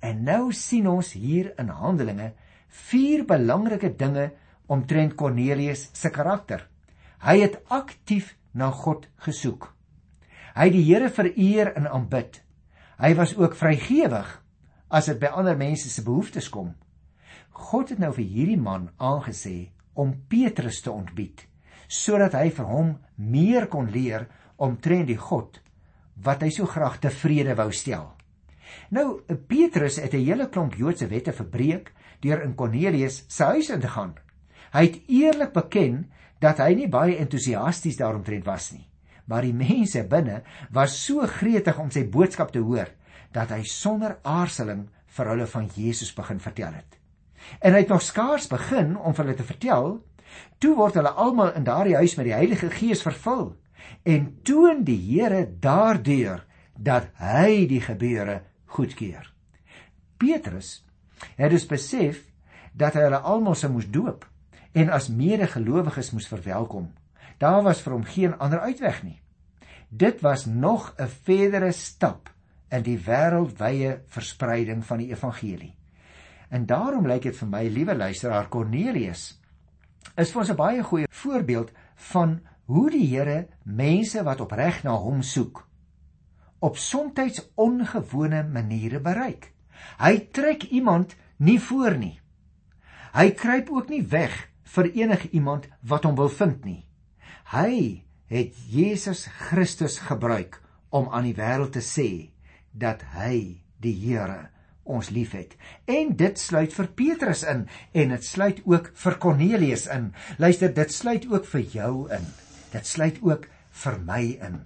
En 0.00 0.24
nou 0.24 0.52
sien 0.52 0.88
ons 0.88 1.12
hier 1.12 1.52
in 1.58 1.68
Handelinge 1.68 2.32
vier 2.68 3.24
belangrike 3.24 3.96
dinge 3.96 4.32
omtrent 4.66 5.14
Cornelius 5.14 5.90
se 5.92 6.10
karakter. 6.10 6.68
Hy 7.18 7.40
het 7.40 7.60
aktief 7.68 8.36
na 8.52 8.70
God 8.70 9.08
gesoek. 9.24 9.72
Hy 10.54 10.68
het 10.68 10.76
die 10.76 10.84
Here 10.84 11.08
vereer 11.10 11.72
en 11.76 11.88
aanbid. 11.88 12.42
Hy 13.00 13.14
was 13.18 13.36
ook 13.36 13.56
vrygewig 13.56 14.28
as 14.92 15.08
dit 15.08 15.20
by 15.20 15.32
ander 15.32 15.56
mense 15.56 15.88
se 15.88 16.04
behoeftes 16.04 16.50
kom. 16.52 16.74
God 17.52 17.92
het 17.92 18.00
nou 18.02 18.12
vir 18.12 18.28
hierdie 18.28 18.60
man 18.60 18.90
aangesê 19.00 19.72
om 19.94 20.14
Petrus 20.28 20.82
te 20.84 20.92
ontbied 20.92 21.46
sodat 21.92 22.32
hy 22.32 22.46
vir 22.56 22.68
hom 22.70 22.92
meer 23.20 23.66
kon 23.68 23.90
leer 23.92 24.22
omtrent 24.56 25.10
die 25.10 25.18
God 25.20 25.58
wat 26.24 26.40
hy 26.44 26.48
so 26.54 26.64
graag 26.64 27.00
tevrede 27.02 27.52
wou 27.58 27.68
stel. 27.74 28.06
Nou 28.88 29.20
Petrus 29.48 29.98
het 30.00 30.14
'n 30.14 30.24
hele 30.24 30.48
klomp 30.48 30.74
Joodse 30.74 31.08
wette 31.08 31.32
verbreek 31.32 31.92
deur 32.20 32.42
in 32.42 32.54
Cornelius 32.54 33.24
se 33.28 33.44
huis 33.44 33.68
in 33.70 33.80
te 33.80 33.88
gaan. 33.88 34.14
Hy 34.72 34.82
het 34.86 35.00
eerlik 35.08 35.52
beken 35.52 36.10
dat 36.42 36.58
hy 36.62 36.72
nie 36.74 36.88
baie 36.90 37.18
entoesiasties 37.22 38.00
daaromtrent 38.00 38.46
was 38.48 38.72
nie, 38.74 38.86
maar 39.30 39.46
die 39.46 39.54
mense 39.54 40.02
binne 40.10 40.42
was 40.74 40.96
so 41.04 41.26
gretig 41.38 41.78
om 41.78 41.92
sy 41.94 42.04
boodskap 42.10 42.50
te 42.52 42.62
hoor 42.62 42.90
dat 43.32 43.54
hy 43.54 43.62
sonder 43.68 44.18
aarzeling 44.26 44.88
vir 45.16 45.30
hulle 45.32 45.46
van 45.48 45.68
Jesus 45.76 46.12
begin 46.16 46.40
vertel 46.42 46.74
het. 46.74 46.98
En 47.60 47.74
hy 47.74 47.82
het 47.84 47.92
nog 47.92 48.02
skaars 48.04 48.48
begin 48.50 48.96
om 48.96 49.14
vir 49.14 49.24
hulle 49.24 49.38
te 49.38 49.46
vertel, 49.46 49.98
toe 50.58 50.74
word 50.76 50.98
hulle 50.98 51.14
almal 51.20 51.52
in 51.58 51.66
daardie 51.66 51.98
huis 52.00 52.16
met 52.18 52.28
die 52.28 52.36
Heilige 52.36 52.70
Gees 52.72 53.02
vervul 53.04 53.52
en 54.08 54.28
toon 54.46 54.82
die 54.86 54.98
Here 54.98 55.44
daardeur 55.60 56.44
dat 56.76 57.10
hy 57.20 57.66
die 57.70 57.82
gebeure 57.84 58.40
goedkeur. 58.72 59.26
Petrus 60.18 60.80
het 61.36 61.52
dus 61.52 61.66
besef 61.68 62.22
dat 62.72 62.96
hy 62.96 63.06
hulle 63.06 63.22
almal 63.28 63.58
se 63.58 63.68
moes 63.70 63.88
doop 63.92 64.24
en 64.72 64.88
as 64.88 65.08
medegelowiges 65.08 66.10
moes 66.10 66.28
verwelkom. 66.28 66.92
Daar 67.38 67.62
was 67.62 67.82
vir 67.82 67.92
hom 67.92 68.04
geen 68.04 68.38
ander 68.38 68.60
uitweg 68.60 69.02
nie. 69.02 69.20
Dit 69.88 70.20
was 70.20 70.46
nog 70.46 70.94
'n 70.98 71.08
verdere 71.08 71.72
stap 71.72 72.30
in 72.70 72.82
die 72.82 72.98
wêreldwye 72.98 74.00
verspreiding 74.06 74.84
van 74.84 74.98
die 74.98 75.10
evangelie. 75.10 75.74
En 76.48 76.66
daarom 76.66 77.06
lyk 77.06 77.22
dit 77.22 77.36
vir 77.36 77.48
my, 77.48 77.68
liewe 77.68 77.94
luisteraar 77.94 78.48
Cornelius, 78.48 79.40
is 80.16 80.30
vir 80.32 80.40
ons 80.40 80.50
'n 80.50 80.56
baie 80.56 80.82
goeie 80.82 81.06
voorbeeld 81.10 81.72
van 81.94 82.40
hoe 82.64 82.90
die 82.90 83.06
Here 83.06 83.48
mense 83.62 84.22
wat 84.22 84.40
opreg 84.40 84.82
na 84.82 84.92
hom 84.92 85.22
soek 85.22 85.68
op 86.62 86.76
soms 86.76 87.50
ongewone 87.54 88.42
maniere 88.42 89.00
bereik. 89.00 89.52
Hy 89.98 90.28
trek 90.30 90.62
iemand 90.62 91.16
nie 91.36 91.58
voor 91.60 91.96
nie. 91.98 92.20
Hy 93.12 93.30
kruip 93.30 93.70
ook 93.70 93.88
nie 93.88 94.06
weg 94.06 94.51
vir 94.76 94.88
enige 94.92 95.28
iemand 95.32 95.68
wat 95.80 96.06
hom 96.08 96.16
wil 96.16 96.30
vind 96.32 96.64
nie. 96.64 96.80
Hy 97.52 98.02
het 98.32 98.56
Jesus 98.72 99.26
Christus 99.26 99.98
gebruik 100.08 100.60
om 100.90 101.10
aan 101.12 101.28
die 101.28 101.36
wêreld 101.36 101.74
te 101.76 101.84
sê 101.84 102.32
dat 102.72 103.04
hy 103.16 103.62
die 103.82 103.94
Here 103.96 104.48
ons 104.82 105.12
liefhet. 105.14 105.54
En 105.86 106.14
dit 106.18 106.38
sluit 106.38 106.72
vir 106.74 106.88
Petrus 106.98 107.44
in 107.46 107.66
en 107.94 108.14
dit 108.14 108.24
sluit 108.24 108.62
ook 108.66 108.90
vir 109.04 109.18
Kornelius 109.22 109.86
in. 109.92 110.10
Luister, 110.42 110.72
dit 110.74 110.92
sluit 110.92 111.26
ook 111.30 111.46
vir 111.52 111.64
jou 111.76 111.92
in. 112.14 112.24
Dit 112.72 112.88
sluit 112.88 113.20
ook 113.22 113.46
vir 113.84 113.98
my 114.06 114.22
in. 114.42 114.62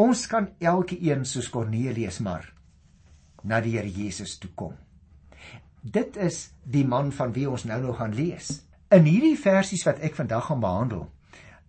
Ons 0.00 0.26
kan 0.30 0.48
elkeen 0.60 1.26
soos 1.28 1.50
Kornelius 1.52 2.20
maar 2.24 2.48
na 3.44 3.60
die 3.64 3.76
Here 3.76 3.88
Jesus 3.88 4.38
toe 4.40 4.50
kom. 4.56 4.74
Dit 5.80 6.16
is 6.20 6.50
die 6.64 6.84
man 6.84 7.12
van 7.12 7.32
wie 7.32 7.48
ons 7.48 7.64
nou 7.68 7.80
nog 7.82 8.00
gaan 8.00 8.16
lees. 8.16 8.58
In 8.90 9.04
hierdie 9.06 9.36
versies 9.38 9.84
wat 9.86 10.00
ek 10.02 10.16
vandag 10.18 10.48
gaan 10.48 10.62
behandel, 10.64 11.02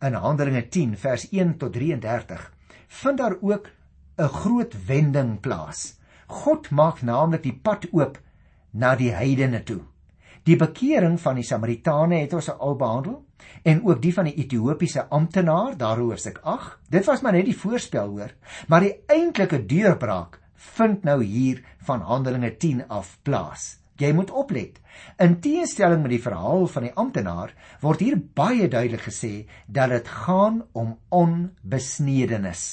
in 0.02 0.16
Handelinge 0.18 0.64
10 0.74 0.96
vers 0.98 1.28
1 1.30 1.52
tot 1.62 1.76
33, 1.76 2.46
vind 3.02 3.18
daar 3.22 3.36
ook 3.42 3.68
'n 4.18 4.32
groot 4.42 4.74
wending 4.88 5.40
plaas. 5.40 6.00
God 6.28 6.70
maak 6.72 7.02
naamlik 7.02 7.44
die 7.44 7.60
pad 7.64 7.86
oop 7.92 8.18
na 8.72 8.96
die 8.96 9.12
heidene 9.14 9.64
toe. 9.64 9.82
Die 10.44 10.56
bekering 10.56 11.20
van 11.20 11.36
die 11.36 11.44
Samaritane 11.44 12.16
het 12.16 12.34
ons 12.34 12.50
al 12.50 12.76
behandel 12.76 13.26
en 13.64 13.86
ook 13.86 14.02
die 14.02 14.14
van 14.14 14.26
die 14.26 14.36
Ethiopiese 14.36 15.06
amptenaar 15.10 15.78
daaroor 15.78 16.18
sê 16.18 16.30
ek 16.34 16.42
ag 16.44 16.80
dit 16.90 17.06
was 17.06 17.22
maar 17.22 17.34
net 17.34 17.46
die 17.46 17.58
voorspel 17.58 18.08
hoor 18.08 18.34
maar 18.68 18.82
die 18.82 18.98
eintlike 19.08 19.66
deurbraak 19.66 20.40
vind 20.56 21.04
nou 21.04 21.24
hier 21.24 21.62
van 21.78 22.02
Handelinge 22.02 22.58
10 22.58 22.88
af 22.88 23.20
plaas 23.22 23.81
jy 24.02 24.12
moet 24.18 24.34
oplet 24.44 24.80
in 25.24 25.38
teenstelling 25.44 26.02
met 26.04 26.16
die 26.16 26.24
verhaal 26.24 26.68
van 26.76 26.88
die 26.88 26.94
amptenaar 27.04 27.54
word 27.84 28.04
hier 28.06 28.22
baie 28.42 28.68
duidelik 28.68 29.06
gesê 29.08 29.34
dat 29.68 29.94
dit 29.94 30.08
gaan 30.26 30.64
om 30.72 30.96
onbesnedenis 31.10 32.66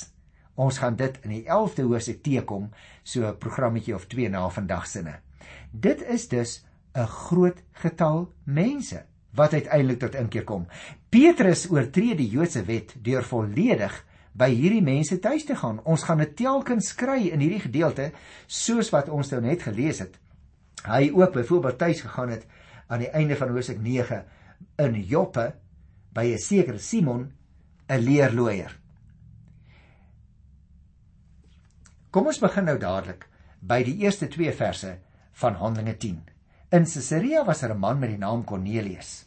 ons 0.59 0.81
gaan 0.83 0.97
dit 0.99 1.21
in 1.23 1.37
die 1.37 1.45
11de 1.45 1.87
hoofstuk 1.91 2.23
teekom 2.23 2.71
so 3.03 3.27
'n 3.29 3.39
programmetjie 3.39 3.95
of 3.95 4.07
twee 4.07 4.29
na 4.29 4.49
vandag 4.49 4.87
sinne 4.87 5.21
dit 5.73 6.03
is 6.03 6.29
dus 6.29 6.65
'n 6.95 7.07
groot 7.07 7.63
getal 7.73 8.33
mense 8.45 9.05
wat 9.39 9.53
uiteindelik 9.53 9.99
tot 9.99 10.15
inkeer 10.15 10.45
kom. 10.45 10.67
Petrus 11.09 11.67
oortree 11.71 12.17
die 12.19 12.29
Joodse 12.29 12.65
wet 12.69 12.95
deur 13.03 13.25
volledig 13.25 13.95
by 14.39 14.51
hierdie 14.55 14.85
mense 14.85 15.19
tuis 15.23 15.45
te 15.45 15.57
gaan. 15.59 15.81
Ons 15.85 16.05
gaan 16.07 16.23
dit 16.23 16.37
telkens 16.37 16.93
kry 16.99 17.29
in 17.33 17.43
hierdie 17.43 17.65
gedeelte 17.67 18.11
soos 18.47 18.91
wat 18.95 19.11
ons 19.13 19.31
nou 19.35 19.43
net 19.45 19.63
gelees 19.67 20.03
het. 20.05 20.19
Hy 20.89 21.11
ook 21.15 21.33
byvoorbeeld 21.33 21.79
tuis 21.79 22.01
gegaan 22.01 22.31
het 22.33 22.47
aan 22.89 23.05
die 23.05 23.11
einde 23.11 23.37
van 23.37 23.53
Hosea 23.53 23.79
9 23.79 24.25
in 24.77 25.01
Joppe 25.03 25.55
by 26.13 26.25
'n 26.33 26.39
sekere 26.39 26.79
Simon, 26.79 27.33
'n 27.89 27.99
leerloier. 27.99 28.79
Kom 32.11 32.27
ons 32.27 32.39
begin 32.39 32.65
nou 32.65 32.79
dadelik 32.79 33.29
by 33.61 33.83
die 33.85 33.99
eerste 33.99 34.29
2 34.29 34.53
verse 34.53 34.99
van 35.33 35.55
Handelinge 35.55 35.97
10. 35.97 36.23
In 36.73 36.85
Caesarea 36.85 37.45
was 37.45 37.61
daar 37.61 37.71
er 37.71 37.77
'n 37.77 37.81
man 37.81 37.99
met 37.99 38.09
die 38.09 38.19
naam 38.19 38.45
Cornelius, 38.45 39.27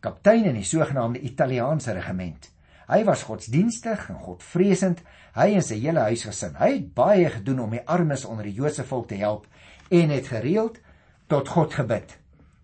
kaptein 0.00 0.44
in 0.44 0.54
die 0.54 0.64
sogenaamde 0.64 1.20
Italiaanse 1.20 1.92
regiment. 1.92 2.52
Hy 2.88 3.04
was 3.04 3.22
godsdienstig 3.22 4.08
en 4.08 4.18
godvreesend, 4.20 5.02
hy 5.34 5.54
en 5.54 5.62
sy 5.62 5.78
hele 5.80 6.00
huisgesin. 6.00 6.54
Hy 6.54 6.72
het 6.72 6.94
baie 6.94 7.30
gedoen 7.30 7.60
om 7.60 7.70
die 7.70 7.86
armes 7.86 8.24
onder 8.24 8.44
die 8.44 8.52
Joodse 8.52 8.84
volk 8.84 9.08
te 9.08 9.14
help 9.14 9.46
en 9.90 10.10
het 10.10 10.28
gereeld 10.32 10.78
tot 11.26 11.48
God 11.48 11.74
gebid. 11.74 12.18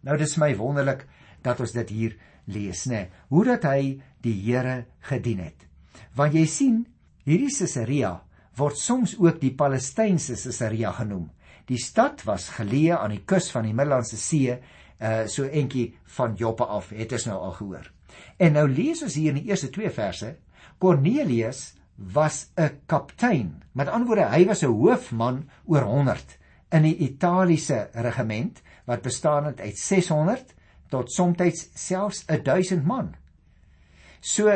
Nou 0.07 0.17
dis 0.21 0.37
my 0.41 0.53
wonderlik 0.57 1.07
dat 1.45 1.61
ons 1.61 1.73
dit 1.77 1.93
hier 1.93 2.17
lees, 2.51 2.87
né? 2.89 3.09
Hoe 3.29 3.45
dat 3.45 3.65
hy 3.69 4.01
die 4.25 4.37
Here 4.45 4.85
gedien 5.09 5.41
het. 5.45 5.67
Want 6.17 6.35
jy 6.37 6.47
sien, 6.51 6.83
hierdie 7.25 7.53
Caesarea 7.53 8.19
word 8.59 8.77
soms 8.81 9.15
ook 9.21 9.41
die 9.41 9.55
Palestynse 9.57 10.37
Caesarea 10.37 10.93
genoem. 10.97 11.31
Die 11.71 11.79
stad 11.81 12.25
was 12.27 12.51
geleë 12.57 12.99
aan 12.99 13.15
die 13.15 13.25
kus 13.25 13.51
van 13.55 13.69
die 13.69 13.75
Middellandse 13.77 14.19
See, 14.21 14.57
uh 15.01 15.25
so 15.31 15.47
entjie 15.47 15.95
van 16.17 16.35
Joppe 16.37 16.67
af, 16.67 16.91
het 16.93 17.13
ons 17.17 17.29
nou 17.31 17.39
al 17.39 17.55
gehoor. 17.57 17.87
En 18.43 18.57
nou 18.59 18.67
lees 18.69 19.01
ons 19.07 19.15
hier 19.17 19.33
in 19.33 19.41
die 19.41 19.53
eerste 19.53 19.71
2 19.73 19.93
verse, 19.95 20.35
Cornelius 20.81 21.75
was 21.97 22.51
'n 22.57 22.81
kaptein. 22.87 23.63
Met 23.73 23.89
ander 23.89 24.09
woorde, 24.09 24.29
hy 24.29 24.45
was 24.47 24.63
'n 24.63 24.73
hoofman 24.73 25.49
oor 25.67 25.83
100 25.83 26.40
in 26.71 26.83
die 26.87 26.97
Italiese 26.97 27.89
regiment 27.93 28.63
wat 28.87 29.03
bestaan 29.03 29.45
het 29.51 29.61
uit 29.61 29.79
600 29.79 30.55
tot 30.91 31.13
soms 31.13 31.69
selfs 31.75 32.25
1000 32.27 32.85
man. 32.85 33.15
So 34.21 34.51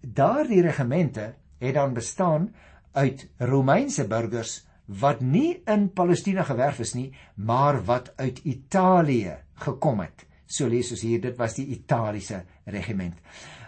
daardie 0.00 0.62
regimente 0.62 1.34
het 1.58 1.74
dan 1.74 1.94
bestaan 1.94 2.54
uit 2.92 3.28
Romeinse 3.38 4.06
burgers 4.06 4.64
wat 4.86 5.20
nie 5.20 5.62
in 5.66 5.88
Palestina 5.92 6.44
gewerf 6.46 6.78
is 6.78 6.94
nie, 6.94 7.10
maar 7.34 7.82
wat 7.84 8.12
uit 8.16 8.38
Italië 8.44 9.36
gekom 9.54 10.00
het. 10.00 10.26
So 10.46 10.68
lees 10.70 10.92
ons 10.94 11.02
hier, 11.02 11.20
dit 11.20 11.36
was 11.36 11.56
die 11.58 11.66
Italiese 11.74 12.44
regiment. 12.64 13.18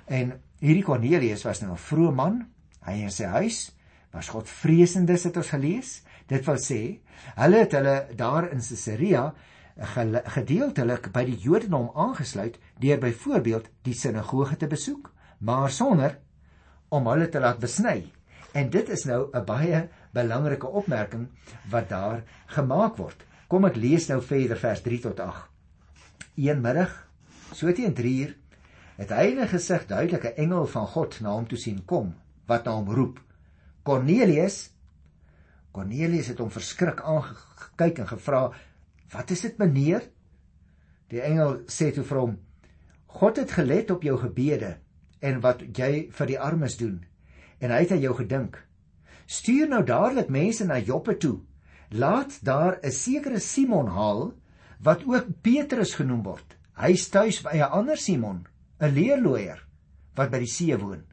En 0.06 0.36
hierdie 0.62 0.84
Cornelius 0.86 1.42
was 1.44 1.60
nou 1.60 1.72
'n 1.72 1.84
vroeë 1.88 2.14
man. 2.14 2.46
Hy 2.86 3.02
en 3.02 3.10
sy 3.10 3.24
huis 3.24 3.74
was 4.12 4.28
godvreesendes 4.28 5.24
het 5.24 5.36
ons 5.36 5.50
gelees. 5.50 6.02
Dit 6.28 6.44
wil 6.44 6.58
sê, 6.60 6.80
hulle 7.40 7.62
het 7.64 7.72
hulle 7.72 7.96
daar 8.16 8.50
in 8.52 8.60
Caesarea 8.60 9.32
gedeeltelik 9.78 11.12
by 11.14 11.22
die 11.24 11.38
Jodendom 11.38 11.90
aangesluit 11.94 12.58
deur 12.82 12.98
byvoorbeeld 12.98 13.68
die 13.86 13.94
sinagoge 13.94 14.56
te 14.56 14.66
besoek, 14.66 15.12
maar 15.38 15.70
sonder 15.70 16.18
om 16.90 17.06
hulle 17.06 17.28
te 17.28 17.40
laat 17.40 17.60
besny. 17.62 18.10
En 18.52 18.70
dit 18.70 18.88
is 18.88 19.04
nou 19.04 19.30
'n 19.32 19.44
baie 19.44 19.88
belangrike 20.12 20.66
opmerking 20.66 21.28
wat 21.70 21.88
daar 21.88 22.22
gemaak 22.46 22.96
word. 22.96 23.24
Kom 23.48 23.64
ek 23.64 23.76
lees 23.76 24.08
nou 24.08 24.20
verder 24.22 24.56
vers 24.56 24.82
3 24.82 25.00
tot 25.00 25.20
8. 25.20 25.48
Een 26.36 26.60
middag, 26.60 27.08
so 27.52 27.72
teen 27.72 27.94
3 27.94 28.20
uur, 28.26 28.36
het 28.96 29.10
hy 29.10 29.34
'n 29.38 29.48
gesig 29.48 29.86
duidelike 29.86 30.34
engel 30.34 30.66
van 30.66 30.86
God 30.86 31.20
na 31.20 31.30
hom 31.30 31.46
toe 31.46 31.58
sien 31.58 31.84
kom 31.84 32.14
wat 32.46 32.64
na 32.64 32.72
hom 32.72 32.88
roep. 32.88 33.20
Cornelius. 33.82 34.70
Cornelius 35.78 36.32
het 36.32 36.40
hom 36.42 36.50
verskrik 36.50 37.04
aangekyk 37.06 38.00
en 38.02 38.08
gevra: 38.10 38.40
"Wat 39.12 39.30
is 39.30 39.44
dit, 39.46 39.58
meneer?" 39.58 40.08
Die 41.08 41.20
engel 41.22 41.60
sê 41.70 41.92
toe 41.94 42.04
vir 42.04 42.18
hom: 42.18 42.38
"God 43.06 43.36
het 43.38 43.54
gelet 43.54 43.90
op 43.94 44.02
jou 44.02 44.16
gebede 44.18 44.78
en 45.22 45.38
wat 45.40 45.62
jy 45.78 46.08
vir 46.10 46.26
die 46.26 46.38
armes 46.38 46.76
doen 46.76 47.04
en 47.60 47.70
hy 47.70 47.78
het 47.84 47.92
aan 47.94 48.02
jou 48.02 48.14
gedink." 48.14 48.58
Stuur 49.26 49.68
nou 49.68 49.84
dadelik 49.84 50.28
mense 50.28 50.64
na 50.64 50.78
Joppe 50.78 51.16
toe. 51.16 51.38
Laat 51.90 52.40
daar 52.42 52.80
'n 52.82 52.90
sekere 52.90 53.38
Simon 53.38 53.86
haal 53.86 54.34
wat 54.82 55.04
ook 55.06 55.26
Petrus 55.42 55.94
genoem 55.94 56.22
word. 56.22 56.56
Hy 56.74 56.94
stuis 56.94 57.42
by 57.42 57.54
'n 57.54 57.70
ander 57.70 57.96
Simon, 57.96 58.46
'n 58.80 58.94
leerloier 58.94 59.66
wat 60.14 60.30
by 60.30 60.38
die 60.38 60.50
see 60.50 60.76
woon. 60.76 61.04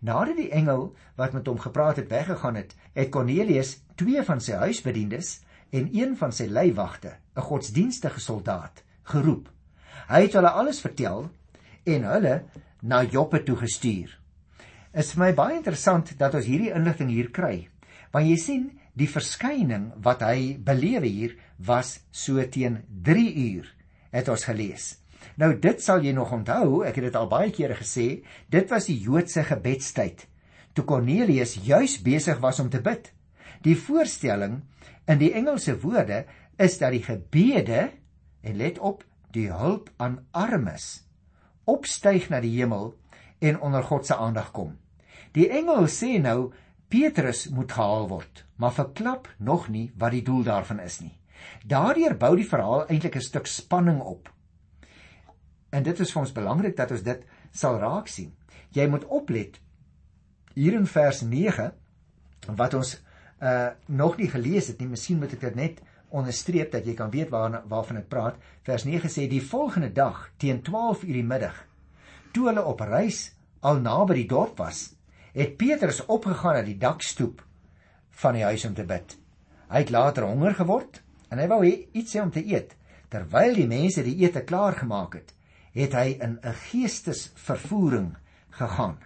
Nadat 0.00 0.36
die 0.36 0.50
engel 0.50 0.96
wat 1.16 1.32
met 1.32 1.46
hom 1.46 1.58
gepraat 1.58 1.96
het 1.96 2.08
weggegaan 2.08 2.54
het, 2.54 2.74
het 2.92 3.10
Cornelius 3.10 3.82
twee 4.02 4.22
van 4.26 4.40
sy 4.40 4.58
huisbedienis 4.66 5.36
en 5.72 5.88
een 5.94 6.16
van 6.18 6.32
sy 6.32 6.46
leiwagte, 6.50 7.16
'n 7.36 7.40
godsdienstige 7.40 8.20
soldaat, 8.20 8.82
geroep. 9.02 9.48
Hy 10.08 10.22
het 10.26 10.32
hulle 10.32 10.50
alles 10.50 10.80
vertel 10.80 11.30
en 11.86 12.02
hulle 12.04 12.42
na 12.82 13.02
Joppe 13.02 13.42
toe 13.42 13.56
gestuur 13.56 14.22
is 14.92 15.14
vir 15.14 15.22
my 15.24 15.32
baie 15.32 15.56
interessant 15.56 16.12
dat 16.20 16.34
ons 16.36 16.46
hierdie 16.46 16.72
inligting 16.76 17.10
hier 17.12 17.30
kry. 17.32 17.68
Want 18.12 18.28
jy 18.28 18.36
sien, 18.36 18.64
die 18.92 19.08
verskyning 19.08 19.88
wat 20.04 20.20
hy 20.26 20.58
belewe 20.60 21.08
hier 21.08 21.36
was 21.56 22.02
so 22.12 22.42
teen 22.44 22.82
3 23.06 23.24
uur 23.46 23.70
het 24.12 24.28
ons 24.28 24.44
gelees. 24.44 24.98
Nou 25.40 25.54
dit 25.56 25.80
sal 25.80 26.04
jy 26.04 26.12
nog 26.12 26.32
onthou, 26.34 26.82
ek 26.84 26.98
het 27.00 27.08
dit 27.08 27.16
al 27.16 27.30
baie 27.30 27.48
kere 27.54 27.78
gesê, 27.78 28.20
dit 28.52 28.68
was 28.68 28.90
die 28.90 28.98
Joodse 29.00 29.46
gebedstyd 29.48 30.26
toe 30.72 30.84
Cornelius 30.88 31.58
juis 31.60 31.98
besig 32.00 32.38
was 32.40 32.60
om 32.60 32.70
te 32.72 32.80
bid. 32.80 33.10
Die 33.62 33.76
voorstelling 33.78 34.62
in 35.06 35.18
die 35.18 35.32
Engelse 35.32 35.78
woorde 35.80 36.24
is 36.58 36.78
dat 36.78 36.94
die 36.94 37.02
gebede 37.02 37.90
en 38.42 38.56
let 38.56 38.78
op 38.78 39.04
die 39.32 39.48
hulp 39.52 39.90
aan 39.96 40.18
armes, 40.30 41.04
opstyg 41.64 42.28
na 42.28 42.40
die 42.42 42.52
hemel 42.58 42.92
en 43.42 43.60
onder 43.60 43.82
God 43.82 44.06
se 44.06 44.16
aandag 44.16 44.50
kom. 44.52 44.76
Die 45.32 45.48
engel 45.48 45.88
sê 45.88 46.18
nou 46.20 46.52
Petrus 46.92 47.46
moet 47.48 47.72
gehaal 47.72 48.08
word, 48.10 48.44
maar 48.60 48.74
verklap 48.76 49.30
nog 49.38 49.68
nie 49.72 49.88
wat 49.96 50.12
die 50.12 50.24
doel 50.26 50.42
daarvan 50.44 50.82
is 50.84 51.00
nie. 51.00 51.14
Daardeur 51.66 52.14
bou 52.20 52.34
die 52.36 52.48
verhaal 52.48 52.84
eintlik 52.86 53.16
'n 53.16 53.28
stuk 53.28 53.46
spanning 53.46 54.00
op. 54.00 54.28
En 55.72 55.82
dit 55.82 56.00
is 56.00 56.12
vir 56.12 56.20
ons 56.20 56.32
belangrik 56.32 56.76
dat 56.76 56.90
ons 56.90 57.02
dit 57.02 57.24
sal 57.50 57.78
raak 57.78 58.08
sien. 58.08 58.34
Jy 58.70 58.86
moet 58.88 59.04
oplet 59.04 59.60
hier 60.54 60.74
in 60.74 60.86
vers 60.86 61.22
9 61.22 61.72
wat 62.56 62.74
ons 62.74 63.00
uh 63.42 63.70
nog 63.86 64.16
nie 64.16 64.30
gelees 64.30 64.70
het 64.70 64.78
nie. 64.80 64.88
Miskien 64.88 65.18
moet 65.18 65.32
ek 65.34 65.40
dit 65.40 65.58
net 65.58 65.82
onderstreep 66.10 66.70
dat 66.72 66.86
jy 66.86 66.94
kan 66.94 67.10
weet 67.10 67.30
waarna 67.32 67.64
waarvan 67.68 67.98
ek 68.04 68.08
praat. 68.08 68.38
Vers 68.62 68.84
9 68.84 69.10
sê 69.10 69.26
die 69.28 69.42
volgende 69.42 69.92
dag 69.92 70.30
teen 70.38 70.62
12 70.62 71.04
uur 71.04 71.18
die 71.20 71.26
middag 71.26 71.66
toe 72.32 72.48
hulle 72.48 72.64
op 72.64 72.80
reis 72.88 73.30
al 73.60 73.80
naby 73.84 74.22
die 74.22 74.28
dorp 74.30 74.58
was, 74.62 74.90
het 75.36 75.56
Petrus 75.60 76.02
opgegaan 76.10 76.58
na 76.58 76.62
die 76.66 76.78
dakstoep 76.80 77.42
van 78.22 78.36
die 78.36 78.44
huis 78.44 78.64
om 78.68 78.74
te 78.76 78.86
bid. 78.88 79.16
Hy 79.72 79.84
het 79.84 79.92
later 79.92 80.26
honger 80.28 80.56
geword 80.58 81.00
en 81.32 81.40
hy 81.40 81.46
wou 81.48 81.60
iets 81.68 82.16
hê 82.16 82.24
om 82.24 82.32
te 82.32 82.42
eet. 82.44 82.74
Terwyl 83.12 83.54
die 83.56 83.68
mense 83.68 84.04
die 84.04 84.16
ete 84.24 84.42
klaar 84.48 84.76
gemaak 84.80 85.16
het, 85.18 85.32
het 85.76 85.94
hy 85.96 86.16
in 86.20 86.38
'n 86.42 86.54
geestesvervoering 86.68 88.16
gegaan. 88.50 88.98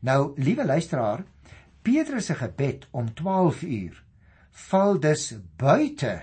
Nou, 0.00 0.34
liewe 0.36 0.64
luisteraar, 0.64 1.24
Petrus 1.84 2.30
se 2.30 2.34
gebed 2.34 2.86
om 2.90 3.10
12 3.14 3.62
uur 3.62 4.02
val 4.68 5.00
dus 5.00 5.34
buite 5.60 6.14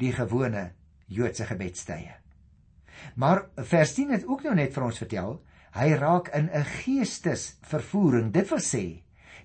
die 0.00 0.12
gewone 0.12 0.70
Joodse 1.06 1.44
gebedstye. 1.46 2.14
Maar 3.14 3.44
vers 3.56 3.92
10 3.94 4.10
het 4.10 4.24
ook 4.26 4.42
nou 4.42 4.54
net 4.56 4.72
vir 4.72 4.86
ons 4.88 4.98
vertel 5.04 5.36
Hy 5.76 5.92
raak 6.00 6.30
in 6.32 6.48
'n 6.48 6.64
geestesvervoering. 6.64 8.32
Dit 8.32 8.48
wil 8.48 8.62
sê, 8.64 9.02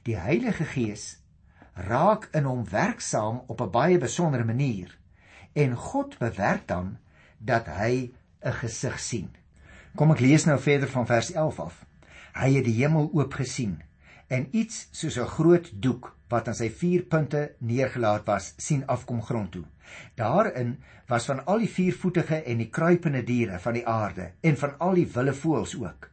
die 0.08 0.16
Heilige 0.16 0.64
Gees 0.64 1.20
raak 1.76 2.30
in 2.32 2.44
hom 2.44 2.64
werksaam 2.64 3.42
op 3.48 3.62
'n 3.62 3.72
baie 3.72 3.98
besondere 3.98 4.44
manier 4.44 4.98
en 5.54 5.76
God 5.76 6.18
bewerk 6.18 6.68
dan 6.68 6.98
dat 7.38 7.68
hy 7.68 8.14
'n 8.44 8.54
gesig 8.54 9.00
sien. 9.00 9.30
Kom 9.96 10.12
ek 10.12 10.20
lees 10.20 10.46
nou 10.46 10.60
verder 10.60 10.88
van 10.88 11.06
vers 11.06 11.32
11 11.32 11.60
af. 11.60 11.86
Hy 12.34 12.54
het 12.54 12.66
die 12.66 12.80
hemel 12.80 13.10
oop 13.14 13.34
gesien 13.34 13.84
en 14.32 14.48
iets 14.56 14.88
soos 14.96 15.18
'n 15.20 15.28
groot 15.28 15.68
doek 15.84 16.16
wat 16.30 16.48
aan 16.48 16.56
sy 16.56 16.70
vier 16.70 17.04
punte 17.04 17.56
neergelaat 17.60 18.26
was, 18.26 18.54
sien 18.58 18.88
afkom 18.88 19.22
grond 19.22 19.52
toe. 19.52 19.66
Daarin 20.16 20.78
was 21.08 21.26
van 21.26 21.46
al 21.46 21.60
die 21.60 21.70
viervoetige 21.70 22.44
en 22.44 22.58
die 22.58 22.70
kruipende 22.70 23.24
diere 23.24 23.60
van 23.60 23.74
die 23.74 23.88
aarde 23.88 24.32
en 24.42 24.58
van 24.58 24.78
al 24.80 24.94
die 24.94 25.08
wilde 25.14 25.34
voëls 25.34 25.76
ook. 25.76 26.10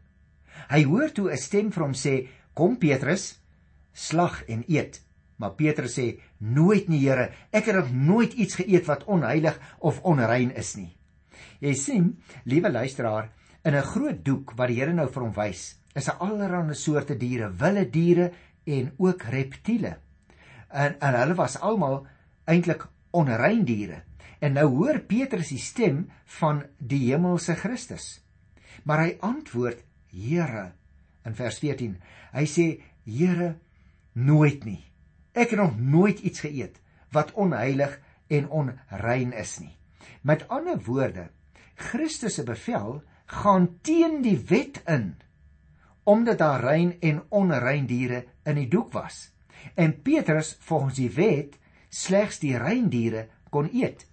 Hy 0.69 0.83
hoor 0.85 1.13
toe 1.13 1.31
'n 1.31 1.37
stem 1.37 1.71
vir 1.73 1.83
hom 1.83 1.95
sê: 1.95 2.29
"Kom 2.55 2.79
Petrus, 2.79 3.41
slag 3.93 4.43
en 4.49 4.65
eet." 4.67 5.01
Maar 5.37 5.55
Petrus 5.55 5.99
sê: 5.99 6.21
"Nooit 6.39 6.89
nie, 6.89 7.09
Here. 7.09 7.31
Ek 7.53 7.65
het 7.65 7.75
nog 7.75 7.93
nooit 7.93 8.33
iets 8.33 8.55
geëet 8.55 8.87
wat 8.87 9.05
onheilig 9.05 9.61
of 9.79 10.01
onrein 10.03 10.51
is 10.57 10.77
nie." 10.77 10.97
Jy 11.61 11.75
sien, 11.75 12.19
liewe 12.45 12.71
luisteraar, 12.71 13.31
in 13.63 13.75
'n 13.75 13.83
groot 13.83 14.25
doek 14.25 14.53
wat 14.57 14.69
die 14.69 14.81
Here 14.81 14.93
nou 14.93 15.09
vir 15.09 15.23
hom 15.23 15.33
wys, 15.33 15.78
is 15.95 16.09
'n 16.09 16.19
allerlei 16.19 16.75
soorte 16.75 17.17
diere, 17.17 17.53
wilde 17.57 17.91
diere 17.91 18.33
en 18.65 18.93
ook 18.97 19.23
reptiele. 19.23 19.99
En 20.69 21.01
en 21.01 21.15
hulle 21.15 21.35
was 21.35 21.61
almal 21.61 22.07
eintlik 22.45 22.87
onrein 23.11 23.65
diere. 23.65 24.03
En 24.39 24.53
nou 24.53 24.67
hoor 24.67 25.01
Petrus 25.01 25.49
die 25.49 25.59
stem 25.59 26.11
van 26.25 26.63
die 26.79 27.11
hemelse 27.11 27.55
Christus. 27.55 28.21
Maar 28.85 28.99
hy 28.99 29.17
antwoord 29.21 29.85
Here 30.11 30.73
in 31.25 31.35
vers 31.35 31.59
14. 31.59 31.97
Hy 32.33 32.45
sê 32.47 32.67
Here 33.05 33.57
nooit 34.13 34.65
nie. 34.65 34.85
Ek 35.33 35.51
het 35.51 35.61
nog 35.61 35.79
nooit 35.79 36.21
iets 36.21 36.41
geëet 36.41 36.81
wat 37.13 37.33
onheilig 37.33 37.99
en 38.29 38.49
onrein 38.49 39.33
is 39.33 39.59
nie. 39.59 39.75
Met 40.21 40.49
ander 40.49 40.81
woorde, 40.85 41.29
Christus 41.75 42.35
se 42.35 42.45
bevel 42.45 43.03
gaan 43.27 43.69
teen 43.83 44.21
die 44.23 44.39
wet 44.49 44.83
in 44.87 45.15
omdat 46.09 46.39
daar 46.41 46.63
rein 46.65 46.95
en 47.05 47.21
onrein 47.29 47.87
diere 47.87 48.25
in 48.49 48.57
die 48.57 48.69
doek 48.69 48.93
was. 48.97 49.27
En 49.77 49.93
Petrus 50.03 50.55
volgens 50.65 50.97
die 50.97 51.11
wet 51.13 51.59
slegs 51.93 52.39
die 52.41 52.57
rein 52.57 52.89
diere 52.89 53.27
kon 53.53 53.69
eet. 53.73 54.07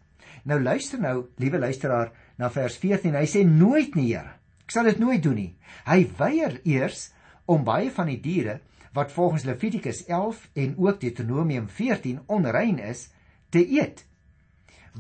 Nou 0.43 0.60
luister 0.62 0.99
nou, 0.99 1.29
liewe 1.39 1.60
luisteraar, 1.60 2.12
na 2.38 2.49
vers 2.51 2.75
14. 2.81 3.15
Hy 3.15 3.27
sê 3.29 3.45
nooit 3.47 3.95
nie, 3.95 4.10
Here. 4.12 4.36
Ek 4.65 4.75
sal 4.75 4.89
dit 4.89 4.99
nooit 4.99 5.23
doen 5.23 5.38
nie. 5.39 5.51
Hy 5.88 6.01
weier 6.19 6.60
eers 6.67 7.08
om 7.47 7.63
baie 7.63 7.88
van 7.93 8.12
die 8.12 8.19
diere 8.19 8.60
wat 8.95 9.12
volgens 9.15 9.45
Levitikus 9.47 10.03
11 10.08 10.43
en 10.53 10.75
ook 10.77 10.99
Deuteronomium 10.99 11.69
14 11.69 12.21
onrein 12.31 12.79
is, 12.79 13.10
te 13.51 13.63
eet. 13.63 14.05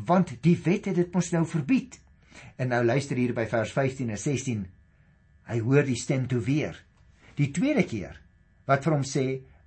Want 0.07 0.35
die 0.43 0.55
wet 0.63 0.87
het 0.91 0.99
dit 0.99 1.13
mos 1.15 1.31
nou 1.35 1.45
verbied. 1.47 1.99
En 2.55 2.71
nou 2.71 2.83
luister 2.85 3.19
hier 3.19 3.35
by 3.35 3.47
vers 3.51 3.71
15 3.75 4.11
en 4.15 4.19
16. 4.19 4.65
Hy 5.51 5.61
hoor 5.63 5.87
die 5.87 5.99
stem 5.99 6.27
toe 6.27 6.41
weer. 6.43 6.84
Die 7.35 7.51
tweede 7.51 7.83
keer 7.83 8.21
wat 8.65 8.85
vir 8.85 8.95
hom 8.95 9.03
sê 9.03 9.25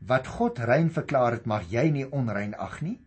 wat 0.09 0.31
God 0.38 0.59
rein 0.64 0.88
verklaar 0.94 1.37
het, 1.37 1.46
mag 1.46 1.66
jy 1.70 1.88
nie 1.90 2.07
onrein 2.07 2.54
ag 2.54 2.81
nie. 2.83 2.98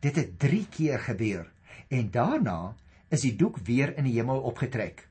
Dit 0.00 0.18
het 0.20 0.38
3 0.38 0.66
keer 0.70 1.00
gebeur 1.02 1.48
en 1.88 2.10
daarna 2.10 2.74
is 3.12 3.24
die 3.26 3.34
doek 3.36 3.58
weer 3.66 3.94
in 3.98 4.06
die 4.08 4.14
hemel 4.16 4.40
opgetrek. 4.48 5.08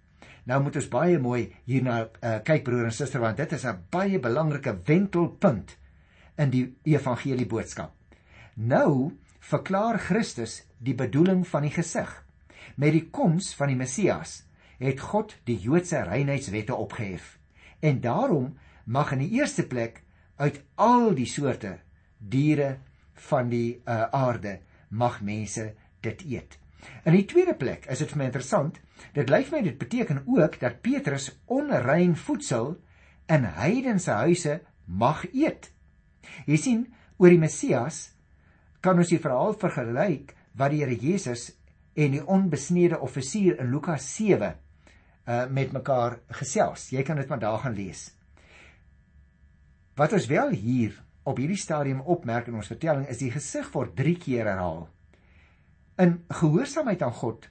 Nou 0.50 0.62
moet 0.64 0.78
ons 0.80 0.90
baie 0.90 1.20
mooi 1.22 1.52
hierna 1.70 1.98
uh, 2.06 2.38
kyk 2.46 2.64
broer 2.66 2.88
en 2.90 2.96
suster 2.96 3.22
want 3.22 3.38
dit 3.38 3.52
is 3.54 3.66
'n 3.66 3.84
baie 3.92 4.20
belangrike 4.20 4.74
wentelpunt 4.86 5.78
in 6.38 6.50
die 6.50 6.66
evangelie 6.84 7.46
boodskap. 7.46 7.94
Nou 8.56 9.12
verklaar 9.40 10.00
Christus 10.00 10.64
die 10.80 10.96
bedoeling 10.96 11.48
van 11.48 11.62
die 11.62 11.76
gesig. 11.76 12.10
Met 12.76 12.94
die 12.94 13.10
koms 13.10 13.54
van 13.56 13.68
die 13.68 13.78
Messias 13.78 14.44
het 14.80 15.00
God 15.00 15.36
die 15.46 15.60
Joodse 15.60 16.04
reinheidswette 16.04 16.76
opgehef. 16.76 17.41
En 17.82 18.02
daarom 18.02 18.54
mag 18.86 19.12
in 19.12 19.26
die 19.26 19.34
eerste 19.40 19.68
plek 19.68 20.04
uit 20.42 20.62
al 20.76 21.14
die 21.18 21.28
soorte 21.30 21.80
diere 22.18 22.78
van 23.30 23.50
die 23.50 23.82
uh, 23.86 24.08
aarde 24.14 24.60
mag 24.90 25.22
mense 25.22 25.74
dit 26.02 26.24
eet. 26.26 26.58
In 27.06 27.14
die 27.14 27.26
tweede 27.30 27.54
plek 27.54 27.86
is 27.94 28.02
dit 28.02 28.10
vir 28.10 28.18
my 28.22 28.30
interessant 28.32 28.80
Dit 29.16 29.32
lyk 29.32 29.50
my 29.52 29.62
dit 29.66 29.78
beteken 29.78 30.24
ook 30.26 30.60
dat 30.62 30.82
Petrus 30.86 31.32
onrein 31.46 32.16
voedsel 32.16 32.76
in 33.32 33.48
heidense 33.58 34.12
huise 34.12 34.62
mag 34.86 35.26
eet. 35.34 35.72
Jy 36.46 36.58
sien, 36.58 36.84
oor 37.18 37.34
die 37.34 37.42
Messias 37.42 38.12
kan 38.82 38.98
ons 38.98 39.12
die 39.12 39.22
verhaal 39.22 39.56
vergelyk 39.58 40.36
wat 40.58 40.74
die 40.74 40.82
Here 40.84 40.98
Jesus 40.98 41.52
en 41.94 42.16
die 42.16 42.24
onbesnede 42.24 43.00
offisier 43.02 43.60
in 43.60 43.72
Lukas 43.74 44.08
7 44.16 44.54
uh 45.28 45.46
met 45.50 45.72
mekaar 45.72 46.20
gesels. 46.42 46.90
Jy 46.92 47.04
kan 47.04 47.20
dit 47.22 47.30
maar 47.30 47.40
daar 47.40 47.60
gaan 47.62 47.78
lees. 47.78 48.10
Wat 49.96 50.14
ons 50.14 50.26
wel 50.26 50.50
hier 50.50 50.96
op 51.24 51.38
hierdie 51.38 51.60
stadium 51.60 52.02
opmerk 52.02 52.48
in 52.50 52.58
ons 52.58 52.72
vertelling 52.72 53.08
is 53.12 53.22
die 53.22 53.32
gesig 53.32 53.70
word 53.74 53.96
3 53.96 54.18
keer 54.18 54.48
herhaal. 54.50 54.88
In 56.02 56.24
gehoorsaamheid 56.30 57.02
aan 57.06 57.14
God 57.14 57.50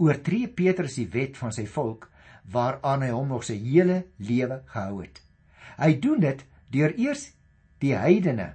oortree 0.00 0.48
Petrus 0.48 0.96
die 0.96 1.08
wet 1.12 1.36
van 1.36 1.52
sy 1.52 1.66
volk 1.68 2.08
waaraan 2.52 3.02
hy 3.02 3.10
hom 3.12 3.32
nog 3.32 3.44
sy 3.44 3.56
hele 3.60 4.04
lewe 4.22 4.62
gehou 4.72 5.02
het. 5.02 5.20
Hy 5.76 5.96
doen 6.00 6.22
dit 6.22 6.44
deur 6.72 6.94
eers 6.96 7.30
die 7.82 7.92
heidene 7.96 8.54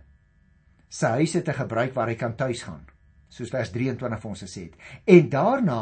se 0.91 1.11
huise 1.17 1.41
te 1.45 1.53
gebruik 1.55 1.93
waar 1.95 2.09
hy 2.11 2.17
kan 2.19 2.35
tuis 2.35 2.63
gaan, 2.67 2.83
soos 3.31 3.51
vers 3.53 3.71
23 3.71 4.21
vir 4.21 4.31
ons 4.31 4.43
gesê 4.43 4.65
het. 4.67 4.79
En 5.07 5.29
daarna 5.31 5.81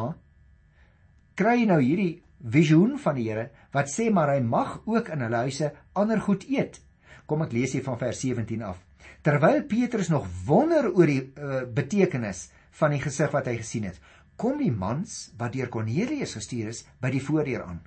kry 1.39 1.62
hy 1.62 1.69
nou 1.69 1.80
hierdie 1.82 2.19
visioen 2.39 2.97
van 2.99 3.17
die 3.17 3.28
Here 3.30 3.49
wat 3.75 3.91
sê 3.91 4.10
maar 4.13 4.34
hy 4.34 4.39
mag 4.43 4.80
ook 4.86 5.12
in 5.13 5.25
hulle 5.25 5.43
huise 5.47 5.73
ander 5.93 6.21
goed 6.23 6.45
eet. 6.49 6.80
Kom 7.28 7.43
ek 7.45 7.54
lees 7.54 7.75
hier 7.75 7.86
van 7.86 7.99
vers 7.99 8.21
17 8.23 8.63
af. 8.65 8.80
Terwyl 9.21 9.63
Petrus 9.67 10.10
nog 10.10 10.28
wonder 10.47 10.89
oor 10.93 11.10
die 11.10 11.21
uh, 11.36 11.62
betekenis 11.75 12.47
van 12.80 12.95
die 12.95 13.02
gesig 13.04 13.32
wat 13.36 13.49
hy 13.52 13.58
gesien 13.60 13.89
het, 13.89 13.99
kom 14.39 14.60
die 14.62 14.71
mans 14.71 15.34
wat 15.38 15.54
deur 15.54 15.69
Kornelius 15.71 16.38
gestuur 16.38 16.71
is 16.71 16.86
by 17.04 17.12
die 17.12 17.23
voordeur 17.23 17.65
aan. 17.65 17.82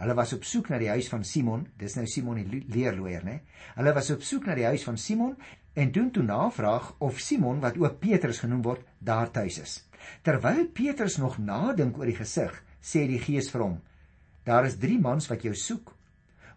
Hulle 0.00 0.16
was 0.18 0.32
op 0.34 0.46
soek 0.48 0.70
na 0.72 0.78
die 0.80 0.90
huis 0.90 1.10
van 1.12 1.22
Simon, 1.28 1.66
dis 1.78 1.94
nou 1.98 2.06
Simon 2.10 2.40
die 2.40 2.62
leerloier, 2.72 3.22
né? 3.22 3.42
Hulle 3.76 3.92
was 3.94 4.08
op 4.14 4.24
soek 4.26 4.48
na 4.48 4.56
die 4.58 4.66
huis 4.66 4.82
van 4.88 4.96
Simon 4.98 5.36
en 5.78 5.92
doen 5.92 6.08
toe 6.10 6.24
navraag 6.24 6.94
of 7.04 7.20
Simon 7.20 7.60
wat 7.62 7.76
ook 7.78 8.00
Petrus 8.00 8.40
genoem 8.42 8.64
word, 8.64 8.82
daar 8.98 9.30
tuis 9.30 9.60
is. 9.62 9.76
Terwyl 10.24 10.64
Petrus 10.74 11.20
nog 11.22 11.38
nadink 11.38 12.00
oor 12.00 12.08
die 12.08 12.18
gesig, 12.18 12.56
sê 12.82 13.06
die 13.08 13.20
Gees 13.22 13.50
vir 13.54 13.64
hom: 13.64 13.78
Daar 14.44 14.66
is 14.66 14.78
3 14.82 14.98
mans 15.00 15.28
wat 15.30 15.44
jou 15.46 15.54
soek. 15.54 15.94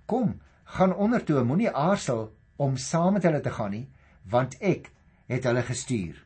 Kom, 0.06 0.40
gaan 0.66 0.94
onder 0.94 1.24
toe, 1.24 1.44
moenie 1.44 1.72
aarzel 1.72 2.32
om 2.58 2.78
saam 2.78 3.14
met 3.14 3.24
hulle 3.24 3.42
te 3.42 3.54
gaan 3.54 3.72
nie, 3.72 3.88
want 4.30 4.58
ek 4.62 4.90
het 5.30 5.46
hulle 5.46 5.62
gestuur. 5.66 6.18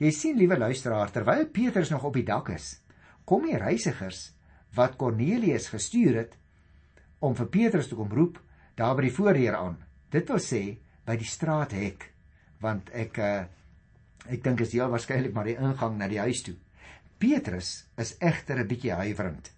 Jy 0.00 0.10
sien 0.16 0.38
liewe 0.38 0.58
luisteraar, 0.58 1.10
terwyl 1.12 1.46
Petrus 1.52 1.90
nog 1.92 2.04
op 2.08 2.14
die 2.16 2.24
dak 2.24 2.48
is, 2.54 2.78
kom 3.24 3.44
die 3.44 3.58
reisigers 3.60 4.30
wat 4.76 4.96
Kornelius 4.96 5.68
gestuur 5.72 6.16
het 6.22 6.36
om 7.20 7.34
vir 7.36 7.50
Petrus 7.52 7.90
te 7.90 7.98
kom 7.98 8.12
roep 8.12 8.38
daar 8.78 8.96
by 8.96 9.08
die 9.08 9.14
voordeur 9.14 9.58
aan. 9.58 9.76
Dit 10.10 10.30
wil 10.32 10.40
sê 10.40 10.62
by 11.06 11.16
die 11.20 11.28
straathek 11.28 12.08
want 12.60 12.90
ek 12.96 13.18
uh, 13.20 13.44
ek 14.30 14.42
dink 14.44 14.60
is 14.64 14.74
heel 14.76 14.90
waarskynlik 14.92 15.34
maar 15.34 15.48
die 15.48 15.58
ingang 15.58 15.96
na 15.98 16.08
die 16.08 16.20
huis 16.20 16.42
toe. 16.46 16.56
Petrus 17.20 17.84
is 18.00 18.14
egter 18.18 18.58
'n 18.58 18.66
bietjie 18.66 18.92
huiwerend. 18.96 19.52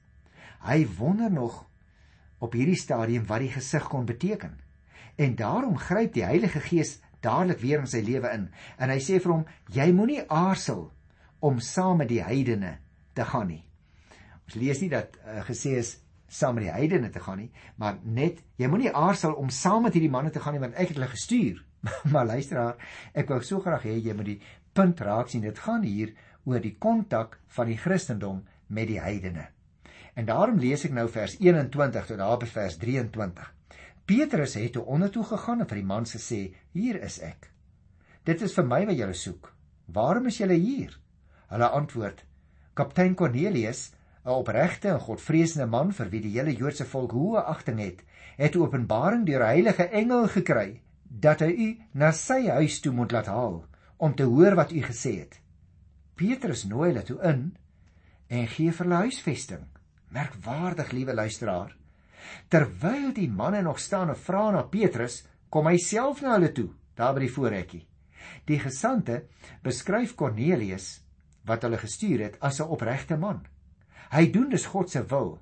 Hy 0.66 0.86
wonder 0.98 1.30
nog 1.30 1.66
op 2.38 2.52
hierdie 2.52 2.78
stadium 2.78 3.26
wat 3.26 3.38
die 3.44 3.52
gesig 3.54 3.86
kon 3.88 4.04
beteken. 4.04 4.58
En 5.16 5.34
daarom 5.34 5.76
gryp 5.78 6.12
die 6.12 6.24
Heilige 6.24 6.60
Gees 6.60 7.00
dadelik 7.20 7.60
weer 7.62 7.78
in 7.78 7.86
sy 7.86 8.00
lewe 8.02 8.30
in 8.34 8.48
en 8.78 8.90
hy 8.90 8.98
sê 8.98 9.20
vir 9.22 9.32
hom 9.32 9.44
jy 9.70 9.92
moenie 9.92 10.24
aarzel 10.26 10.90
om 11.38 11.60
saam 11.60 12.02
met 12.02 12.08
die 12.08 12.22
heidene 12.22 12.78
te 13.14 13.24
gaan 13.24 13.46
nie. 13.46 13.62
Ons 14.44 14.54
lees 14.54 14.80
nie 14.80 14.90
dat 14.90 15.16
uh, 15.22 15.44
gesê 15.46 15.76
is 15.78 16.00
saam 16.26 16.54
met 16.54 16.64
die 16.64 16.74
heidene 16.74 17.10
te 17.10 17.20
gaan 17.20 17.38
nie, 17.38 17.52
maar 17.76 17.98
net 18.02 18.42
jy 18.58 18.66
moenie 18.66 18.90
aarzel 18.90 19.36
om 19.38 19.50
saam 19.50 19.82
met 19.86 19.94
hierdie 19.94 20.10
manne 20.10 20.30
te 20.30 20.40
gaan 20.40 20.56
nie 20.56 20.64
want 20.64 20.74
ek 20.74 20.88
het 20.88 20.98
hulle 20.98 21.12
gestuur. 21.14 21.62
maar 22.12 22.26
luisteraar, 22.26 22.74
ek 23.14 23.30
wou 23.30 23.40
so 23.42 23.60
graag 23.60 23.86
hê 23.86 23.96
jy 23.98 24.14
moet 24.18 24.32
die 24.32 24.40
punt 24.74 25.00
raak 25.00 25.30
sien. 25.30 25.42
Dit 25.46 25.58
gaan 25.62 25.82
hier 25.86 26.14
oor 26.44 26.60
die 26.60 26.76
kontak 26.78 27.38
van 27.56 27.66
die 27.66 27.78
Christendom 27.78 28.42
met 28.66 28.88
die 28.88 29.00
heidene. 29.00 29.48
En 30.14 30.26
daarom 30.28 30.58
lees 30.60 30.84
ek 30.84 30.92
nou 30.92 31.06
vers 31.08 31.38
21 31.40 32.06
tot 32.06 32.18
daar 32.20 32.38
by 32.40 32.46
vers 32.46 32.76
23. 32.80 33.48
Petrus 34.04 34.54
het 34.58 34.74
toe 34.74 34.84
ondertoe 34.84 35.24
gegaan 35.24 35.62
en 35.62 35.68
vir 35.70 35.80
die 35.80 35.88
man 35.88 36.04
gesê: 36.04 36.54
"Hier 36.72 37.00
is 37.02 37.20
ek. 37.20 37.50
Dit 38.24 38.42
is 38.42 38.54
vir 38.54 38.64
my 38.64 38.84
wat 38.86 38.98
julle 38.98 39.14
soek. 39.14 39.52
Waarom 39.86 40.26
is 40.26 40.38
julle 40.38 40.58
hier?" 40.58 40.98
Hulle 41.48 41.68
antwoord: 41.68 42.24
"Kaptein 42.74 43.14
Cornelius, 43.14 43.92
'n 44.24 44.30
opregte 44.30 44.88
en 44.88 45.00
godvreesende 45.00 45.66
man 45.66 45.92
vir 45.92 46.08
wie 46.10 46.20
die 46.20 46.38
hele 46.38 46.54
Joodse 46.54 46.84
volk 46.84 47.12
hoë 47.12 47.44
agting 47.46 47.78
het, 47.78 48.02
het 48.36 48.56
openbaring 48.56 49.26
deur 49.26 49.42
'n 49.42 49.54
heilige 49.54 49.88
engel 49.88 50.28
gekry 50.28 50.80
dat 51.04 51.40
hy 51.40 51.50
u 51.50 51.68
na 51.92 52.12
sy 52.12 52.48
huis 52.48 52.80
toe 52.80 52.92
moet 52.92 53.12
laat 53.12 53.26
haal 53.26 53.64
om 53.96 54.14
te 54.14 54.24
hoor 54.24 54.54
wat 54.54 54.72
u 54.72 54.80
gesê 54.82 55.18
het. 55.18 55.41
Petrus 56.22 56.66
nooi 56.70 56.92
hulle 56.92 57.02
toe 57.02 57.18
in 57.26 57.46
en 58.32 58.48
gee 58.54 58.70
vir 58.70 58.86
hulle 58.86 59.00
huisvesting. 59.08 59.62
Merkwaardig, 60.14 60.92
liewe 60.94 61.14
luisteraar. 61.18 61.72
Terwyl 62.52 63.10
die 63.16 63.28
manne 63.28 63.62
nog 63.66 63.80
staan 63.82 64.12
en 64.12 64.18
vra 64.18 64.44
na 64.54 64.62
Petrus, 64.62 65.22
kom 65.50 65.66
hy 65.66 65.80
self 65.82 66.22
na 66.22 66.36
hulle 66.36 66.52
toe, 66.54 66.68
daar 66.96 67.16
by 67.16 67.24
die 67.24 67.32
voorhekkie. 67.32 67.82
Die 68.46 68.60
gesante 68.62 69.24
beskryf 69.64 70.14
Kornelius 70.14 71.00
wat 71.48 71.64
hulle 71.66 71.80
gestuur 71.82 72.22
het 72.22 72.36
as 72.40 72.60
'n 72.60 72.70
opregte 72.70 73.16
man. 73.16 73.42
Hy 74.12 74.30
doen 74.30 74.48
dus 74.50 74.66
God 74.66 74.90
se 74.90 75.02
wil. 75.02 75.40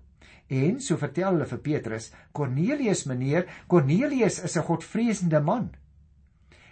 En 0.48 0.80
so 0.80 0.96
vertel 0.96 1.32
hulle 1.32 1.46
vir 1.46 1.58
Petrus, 1.58 2.12
Cornelius 2.32 3.04
meneer, 3.04 3.46
Cornelius 3.68 4.38
is 4.38 4.56
'n 4.56 4.64
godvreesende 4.64 5.40
man. 5.40 5.70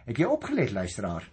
Het 0.07 0.19
jy 0.19 0.25
opgelet 0.25 0.71
luisteraar? 0.71 1.31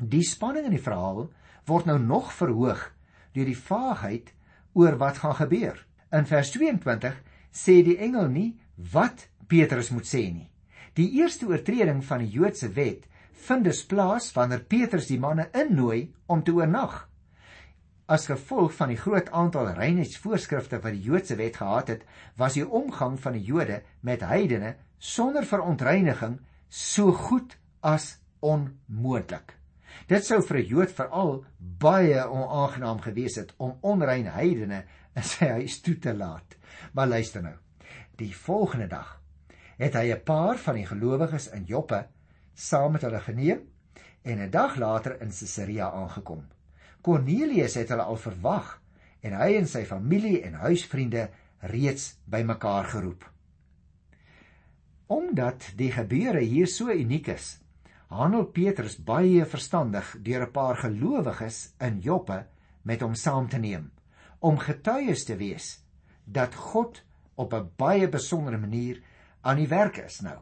Die 0.00 0.22
spanning 0.22 0.64
in 0.64 0.70
die 0.70 0.82
verhaal 0.82 1.30
word 1.68 1.88
nou 1.88 1.98
nog 2.00 2.32
verhoog 2.32 2.88
deur 3.36 3.48
die 3.48 3.58
vaagheid 3.58 4.32
oor 4.72 4.96
wat 5.00 5.20
gaan 5.22 5.36
gebeur. 5.38 5.76
In 6.12 6.26
vers 6.26 6.50
22 6.54 7.16
sê 7.52 7.80
die 7.84 7.98
engel 8.00 8.28
nie 8.32 8.48
wat 8.92 9.28
Petrus 9.48 9.90
moet 9.90 10.08
sê 10.08 10.24
nie. 10.32 10.48
Die 10.98 11.10
eerste 11.20 11.46
oortreding 11.46 12.00
van 12.04 12.24
die 12.24 12.32
Joodse 12.32 12.70
wet 12.74 13.06
vind 13.48 13.68
dus 13.68 13.84
plaas 13.86 14.32
wanneer 14.36 14.64
Petrus 14.66 15.08
die 15.10 15.20
manne 15.20 15.48
innooi 15.56 16.08
om 16.26 16.42
te 16.42 16.54
oornag. 16.56 17.04
As 18.08 18.26
gevolg 18.30 18.72
van 18.72 18.92
die 18.92 18.98
groot 18.98 19.28
aantal 19.36 19.74
reinheidsvoorskrifte 19.76 20.80
wat 20.80 20.96
die 20.96 21.04
Joodse 21.04 21.36
wet 21.36 21.60
gehad 21.60 21.92
het, 21.92 22.06
was 22.40 22.56
die 22.56 22.64
omgang 22.64 23.18
van 23.20 23.36
die 23.36 23.44
Jode 23.44 23.82
met 24.00 24.24
heidene 24.24 24.74
sonder 24.98 25.44
verontreiniging 25.46 26.38
so 26.68 27.12
goed 27.12 27.54
as 27.84 28.16
onmoontlik. 28.40 29.57
Dit 30.06 30.24
sou 30.24 30.42
vir 30.42 30.58
'n 30.58 30.66
Jood 30.66 30.92
veral 30.92 31.44
baie 31.58 32.28
onaangenaam 32.28 33.00
gewees 33.00 33.36
het 33.36 33.54
om 33.56 33.78
onrein 33.80 34.26
heidene 34.26 34.84
in 35.14 35.22
sy 35.22 35.46
huis 35.46 35.80
toe 35.80 35.98
te 35.98 36.14
laat. 36.14 36.56
Maar 36.92 37.06
luister 37.06 37.42
nou. 37.42 37.56
Die 38.16 38.36
volgende 38.36 38.86
dag 38.86 39.20
het 39.78 39.94
hy 39.94 40.12
'n 40.12 40.24
paar 40.24 40.58
van 40.58 40.74
die 40.74 40.86
gelowiges 40.86 41.50
in 41.50 41.64
Joppe 41.64 42.06
saam 42.54 42.92
met 42.92 43.02
hulle 43.02 43.20
geneem 43.20 43.60
en 44.22 44.40
'n 44.40 44.50
dag 44.50 44.76
later 44.76 45.20
in 45.20 45.30
Caesarea 45.30 45.90
aangekom. 45.90 46.46
Cornelius 47.00 47.74
het 47.74 47.88
hulle 47.88 48.02
al 48.02 48.16
verwag 48.16 48.82
en 49.20 49.32
hy 49.32 49.54
en 49.56 49.66
sy 49.66 49.84
familie 49.84 50.42
en 50.42 50.54
huisvriende 50.54 51.30
reeds 51.60 52.18
bymekaar 52.24 52.84
geroep. 52.84 53.30
Omdat 55.06 55.72
die 55.76 55.92
gebeure 55.92 56.40
hier 56.40 56.66
so 56.66 56.90
uniek 56.90 57.26
is, 57.26 57.60
handel 58.08 58.46
Petrus 58.46 58.96
baie 58.96 59.44
verstandig 59.44 60.16
deur 60.24 60.46
'n 60.46 60.52
paar 60.52 60.76
gelowiges 60.76 61.74
in 61.78 62.00
Joppe 62.00 62.46
met 62.82 63.00
hom 63.00 63.14
saam 63.14 63.48
te 63.48 63.58
neem 63.58 63.90
om 64.40 64.58
getuies 64.58 65.24
te 65.24 65.36
wees 65.36 65.84
dat 66.24 66.54
God 66.54 67.02
op 67.34 67.52
'n 67.52 67.70
baie 67.76 68.08
besondere 68.08 68.58
manier 68.58 69.02
aan 69.40 69.56
die 69.56 69.68
werk 69.68 69.96
is 69.96 70.20
nou. 70.20 70.38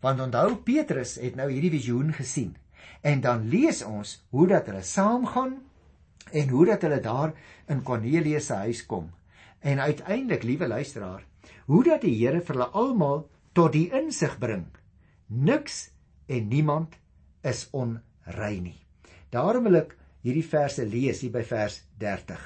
Want 0.00 0.20
onthou 0.20 0.56
Petrus 0.56 1.14
het 1.14 1.36
nou 1.36 1.50
hierdie 1.50 1.70
visioen 1.70 2.12
gesien 2.12 2.56
en 3.02 3.20
dan 3.20 3.48
lees 3.48 3.82
ons 3.82 4.24
hoe 4.30 4.46
dat 4.46 4.66
hulle 4.66 4.82
saamgaan 4.82 5.62
en 6.32 6.48
hoe 6.48 6.66
dat 6.66 6.82
hulle 6.82 7.00
daar 7.00 7.32
in 7.66 7.82
Kornelius 7.82 8.46
se 8.46 8.54
huis 8.54 8.86
kom. 8.86 9.10
En 9.58 9.80
uiteindelik, 9.80 10.42
liewe 10.42 10.68
luisteraar, 10.68 11.24
hoe 11.66 11.84
dat 11.84 12.00
die 12.00 12.26
Here 12.26 12.40
vir 12.40 12.54
hulle 12.54 12.70
almal 12.72 13.28
tot 13.52 13.72
die 13.72 13.90
insig 13.92 14.38
bring. 14.38 14.66
Niks 15.26 15.90
en 16.26 16.48
niemand 16.48 16.96
is 17.42 17.68
onrein 17.72 18.62
nie. 18.62 18.78
Daarom 19.30 19.68
wil 19.68 19.80
ek 19.82 19.96
hierdie 20.24 20.46
verse 20.46 20.84
lees 20.84 21.22
hier 21.24 21.32
by 21.34 21.42
vers 21.46 21.82
30. 21.98 22.40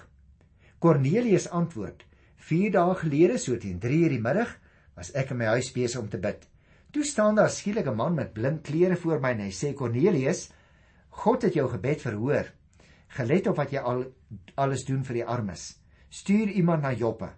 Kornelius 0.79 1.49
antwoord: 1.49 2.05
4 2.37 2.75
dae 2.75 2.97
gelede 3.01 3.39
so 3.39 3.57
teen 3.57 3.81
3:00 3.81 4.17
die 4.17 4.21
middag 4.21 4.59
was 4.95 5.15
ek 5.15 5.31
in 5.31 5.41
my 5.41 5.55
huis 5.57 5.73
besig 5.73 6.01
om 6.01 6.09
te 6.09 6.19
bid. 6.19 6.47
Toe 6.93 7.05
staan 7.05 7.35
daar 7.35 7.51
skielik 7.51 7.87
'n 7.87 7.97
man 7.97 8.15
met 8.15 8.35
blink 8.35 8.63
klere 8.63 8.97
voor 8.97 9.21
my 9.21 9.31
en 9.31 9.41
hy 9.41 9.51
sê 9.51 9.75
Kornelius, 9.75 10.51
God 11.11 11.43
het 11.43 11.55
jou 11.55 11.69
gebed 11.69 12.01
verhoor 12.01 12.53
gelet 13.15 13.47
op 13.47 13.59
wat 13.61 13.73
jy 13.73 13.81
al 13.81 14.05
alles 14.59 14.85
doen 14.89 15.05
vir 15.07 15.21
die 15.21 15.27
armes. 15.27 15.75
Stuur 16.11 16.51
iemand 16.51 16.83
na 16.83 16.93
Joppe. 16.93 17.31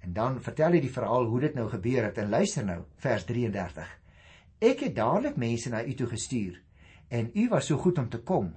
En 0.00 0.12
dan 0.14 0.38
vertel 0.42 0.76
hy 0.76 0.82
die 0.84 0.92
verhaal 0.92 1.26
hoe 1.26 1.40
dit 1.40 1.54
nou 1.58 1.66
gebeur 1.70 2.04
het 2.06 2.18
en 2.22 2.30
luister 2.30 2.64
nou 2.66 2.82
vers 3.02 3.24
33. 3.26 3.88
Ek 4.62 4.84
het 4.86 4.94
dadelik 4.94 5.36
mense 5.36 5.70
na 5.70 5.82
u 5.84 5.94
toe 5.94 6.06
gestuur 6.12 6.60
en 7.08 7.30
u 7.34 7.48
was 7.48 7.66
so 7.66 7.78
goed 7.78 7.98
om 7.98 8.08
te 8.08 8.18
kom. 8.18 8.54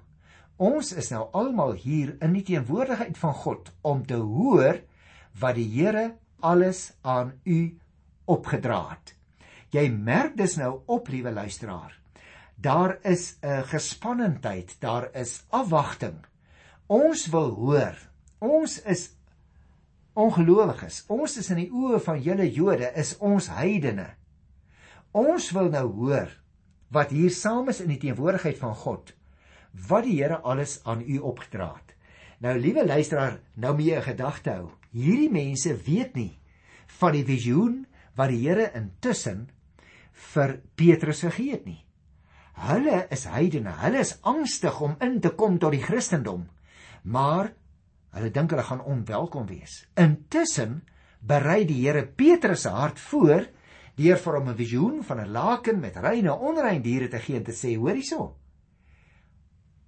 Ons 0.60 0.92
is 0.92 1.10
nou 1.14 1.30
almal 1.32 1.78
hier 1.80 2.16
in 2.24 2.34
die 2.36 2.44
teenwoordigheid 2.44 3.18
van 3.18 3.34
God 3.34 3.72
om 3.82 4.02
te 4.06 4.18
hoor 4.20 4.82
wat 5.40 5.56
die 5.56 5.70
Here 5.72 6.18
alles 6.40 6.90
aan 7.02 7.32
u 7.44 7.78
opgedra 8.28 8.82
het. 8.90 9.14
Jy 9.72 9.88
merk 9.94 10.36
dus 10.38 10.58
nou 10.58 10.82
op, 10.86 11.08
liewe 11.08 11.32
luisteraar. 11.32 11.94
Daar 12.56 12.98
is 13.04 13.38
'n 13.42 13.64
gespannenheid, 13.64 14.76
daar 14.80 15.10
is 15.14 15.46
afwagting. 15.50 16.26
Ons 16.88 17.28
wil 17.28 17.50
hoor. 17.50 17.96
Ons 18.40 18.82
is 18.82 19.16
ongelowiges. 20.14 21.04
Ons 21.08 21.38
is 21.38 21.50
in 21.50 21.56
die 21.56 21.72
oë 21.72 22.00
van 22.00 22.22
julle 22.22 22.52
Jode 22.52 22.92
is 22.96 23.18
ons 23.18 23.48
heidene. 23.48 24.10
Ons 25.12 25.52
wil 25.52 25.70
nou 25.70 25.88
hoor 25.94 26.30
wat 26.90 27.14
hier 27.14 27.32
saam 27.32 27.70
is 27.70 27.82
in 27.82 27.92
die 27.94 28.00
teenwoordigheid 28.02 28.58
van 28.58 28.76
God. 28.76 29.14
Wat 29.88 30.04
die 30.04 30.18
Here 30.18 30.40
alles 30.42 30.80
aan 30.84 31.04
u 31.06 31.20
opgedra 31.20 31.74
het. 31.76 31.96
Nou 32.40 32.56
liewe 32.58 32.86
luisteraar, 32.86 33.40
nou 33.54 33.76
moet 33.76 33.86
jy 33.86 33.96
'n 33.98 34.10
gedagte 34.12 34.50
hou. 34.50 34.70
Hierdie 34.92 35.32
mense 35.32 35.76
weet 35.86 36.16
nie 36.16 36.40
van 37.00 37.12
die 37.12 37.26
visioen 37.26 37.86
wat 38.16 38.30
die 38.30 38.48
Here 38.48 38.72
intussen 38.74 39.50
vir 40.12 40.62
Petrus 40.76 41.22
gegee 41.22 41.52
het 41.52 41.66
nie. 41.66 41.86
Hulle 42.54 43.08
is 43.10 43.24
heidene. 43.24 43.72
Hulle 43.72 44.00
is 44.00 44.18
angstig 44.22 44.82
om 44.82 44.96
in 45.00 45.20
te 45.22 45.30
kom 45.30 45.60
tot 45.60 45.72
die 45.72 45.84
Christendom 45.84 46.50
maar 47.04 47.54
hulle 48.16 48.32
dink 48.34 48.54
hulle 48.54 48.66
gaan 48.66 48.84
onwelkom 48.84 49.48
wees. 49.50 49.84
Intussen 50.00 50.82
berei 51.20 51.66
die 51.68 51.82
Here 51.84 52.06
Petrus 52.06 52.66
se 52.66 52.74
hart 52.74 53.00
voor 53.00 53.48
deur 54.00 54.20
vir 54.24 54.38
hom 54.38 54.50
'n 54.50 54.56
visioen 54.56 55.04
van 55.04 55.20
'n 55.20 55.32
laken 55.32 55.80
met 55.80 55.96
reine 55.96 56.34
onrein 56.34 56.82
diere 56.82 57.08
te 57.08 57.20
gee 57.20 57.36
en 57.36 57.44
te 57.44 57.52
sê: 57.52 57.76
"Hoor 57.76 57.96
hierso. 57.96 58.38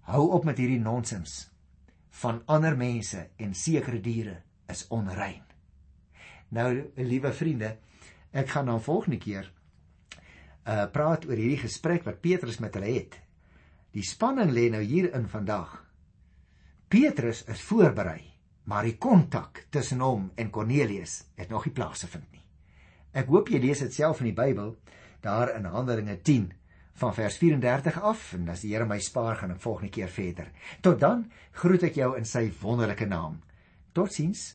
Hou 0.02 0.32
op 0.32 0.44
met 0.44 0.58
hierdie 0.58 0.80
nonsens 0.80 1.52
van 2.10 2.42
ander 2.46 2.78
mense 2.78 3.30
en 3.38 3.54
sekere 3.54 4.02
diere 4.02 4.44
is 4.68 4.88
onrein." 4.88 5.44
Nou, 6.50 6.92
liewe 6.96 7.34
vriende, 7.34 7.78
ek 8.32 8.50
gaan 8.50 8.66
dan 8.66 8.82
volgende 8.82 9.18
keer 9.18 9.52
uh 10.66 10.86
praat 10.92 11.26
oor 11.26 11.36
hierdie 11.36 11.58
gesprek 11.58 12.04
wat 12.04 12.22
Petrus 12.22 12.60
met 12.60 12.74
hulle 12.74 12.94
het. 12.94 13.22
Die 13.92 14.04
spanning 14.04 14.52
lê 14.52 14.70
nou 14.70 14.84
hier 14.84 15.14
in 15.14 15.28
vandag. 15.28 15.86
Petrus 16.88 17.44
is 17.44 17.62
voorberei 17.62 18.32
maar 18.64 18.86
die 18.88 18.98
kontak 18.98 19.66
tussen 19.70 20.00
hom 20.00 20.30
en 20.36 20.50
Kornelius 20.50 21.24
het 21.36 21.50
nog 21.50 21.66
nie 21.66 21.74
plaasgevind. 21.74 22.31
Ek 23.12 23.28
hoop 23.28 23.50
jy 23.52 23.60
lees 23.60 23.82
dit 23.84 23.94
self 23.94 24.22
in 24.24 24.30
die 24.30 24.38
Bybel, 24.38 24.76
daar 25.24 25.52
in 25.52 25.68
Handelinge 25.68 26.16
10 26.24 26.46
van 27.02 27.14
vers 27.16 27.38
34 27.42 27.98
af 28.08 28.34
en 28.38 28.50
as 28.54 28.64
die 28.64 28.72
Here 28.72 28.88
my 28.88 29.00
spaar 29.04 29.36
gaan 29.40 29.52
ek 29.56 29.64
volgende 29.64 29.92
keer 29.92 30.12
verder. 30.12 30.52
Tot 30.86 31.00
dan 31.02 31.26
groet 31.60 31.84
ek 31.90 32.00
jou 32.00 32.14
in 32.18 32.28
sy 32.28 32.46
wonderlike 32.62 33.08
naam. 33.10 33.42
Totsiens. 33.92 34.46